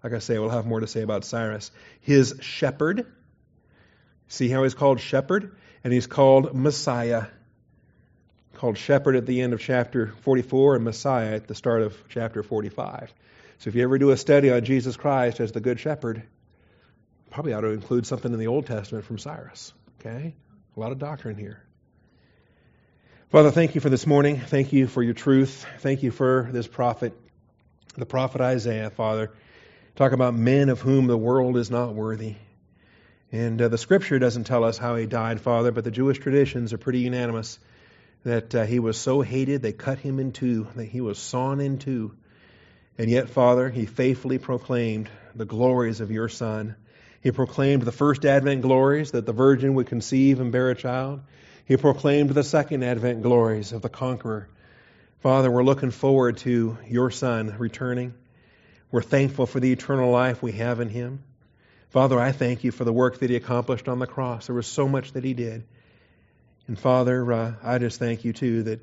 [0.03, 1.71] Like I say, we'll have more to say about Cyrus.
[2.01, 3.07] His shepherd.
[4.27, 5.57] See how he's called shepherd?
[5.83, 7.25] And he's called Messiah
[8.57, 12.41] called shepherd at the end of chapter 44 and Messiah at the start of chapter
[12.41, 13.13] 45.
[13.59, 16.23] So if you ever do a study on Jesus Christ as the good shepherd,
[17.29, 19.73] probably ought to include something in the Old Testament from Cyrus.
[19.99, 20.33] Okay?
[20.75, 21.61] A lot of doctrine here.
[23.29, 24.39] Father, thank you for this morning.
[24.39, 25.65] Thank you for your truth.
[25.79, 27.13] Thank you for this prophet,
[27.95, 29.31] the prophet Isaiah, Father.
[29.95, 32.35] Talk about men of whom the world is not worthy.
[33.31, 36.73] And uh, the scripture doesn't tell us how he died, Father, but the Jewish traditions
[36.73, 37.59] are pretty unanimous
[38.23, 41.59] that uh, he was so hated they cut him in two, that he was sawn
[41.59, 42.15] in two.
[42.97, 46.75] And yet, Father, he faithfully proclaimed the glories of your Son.
[47.21, 51.21] He proclaimed the first Advent glories that the Virgin would conceive and bear a child.
[51.65, 54.47] He proclaimed the second Advent glories of the conqueror.
[55.19, 58.13] Father, we're looking forward to your Son returning.
[58.91, 61.23] We're thankful for the eternal life we have in him.
[61.89, 64.47] Father, I thank you for the work that he accomplished on the cross.
[64.47, 65.65] There was so much that he did.
[66.67, 68.79] And Father, uh, I just thank you too that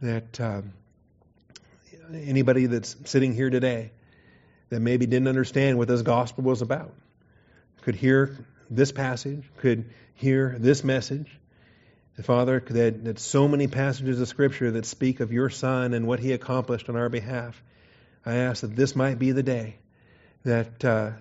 [0.00, 0.72] that um,
[2.12, 3.92] anybody that's sitting here today
[4.70, 6.92] that maybe didn't understand what this gospel was about
[7.82, 11.30] could hear this passage, could hear this message.
[12.22, 16.18] Father, that, that so many passages of Scripture that speak of your Son and what
[16.18, 17.62] He accomplished on our behalf.
[18.26, 19.76] I ask that this might be the day
[20.44, 21.12] that uh,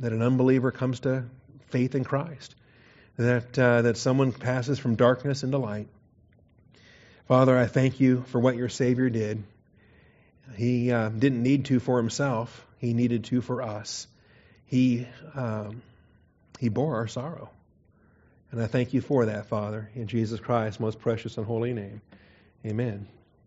[0.00, 1.24] that an unbeliever comes to
[1.68, 2.56] faith in Christ
[3.18, 5.88] that, uh, that someone passes from darkness into light.
[7.26, 9.42] Father, I thank you for what your Savior did.
[10.56, 14.06] He uh, didn't need to for himself, he needed to for us.
[14.66, 15.82] He, um,
[16.58, 17.50] he bore our sorrow.
[18.50, 22.00] And I thank you for that, Father, in Jesus Christ's most precious and holy name.
[22.64, 23.06] Amen.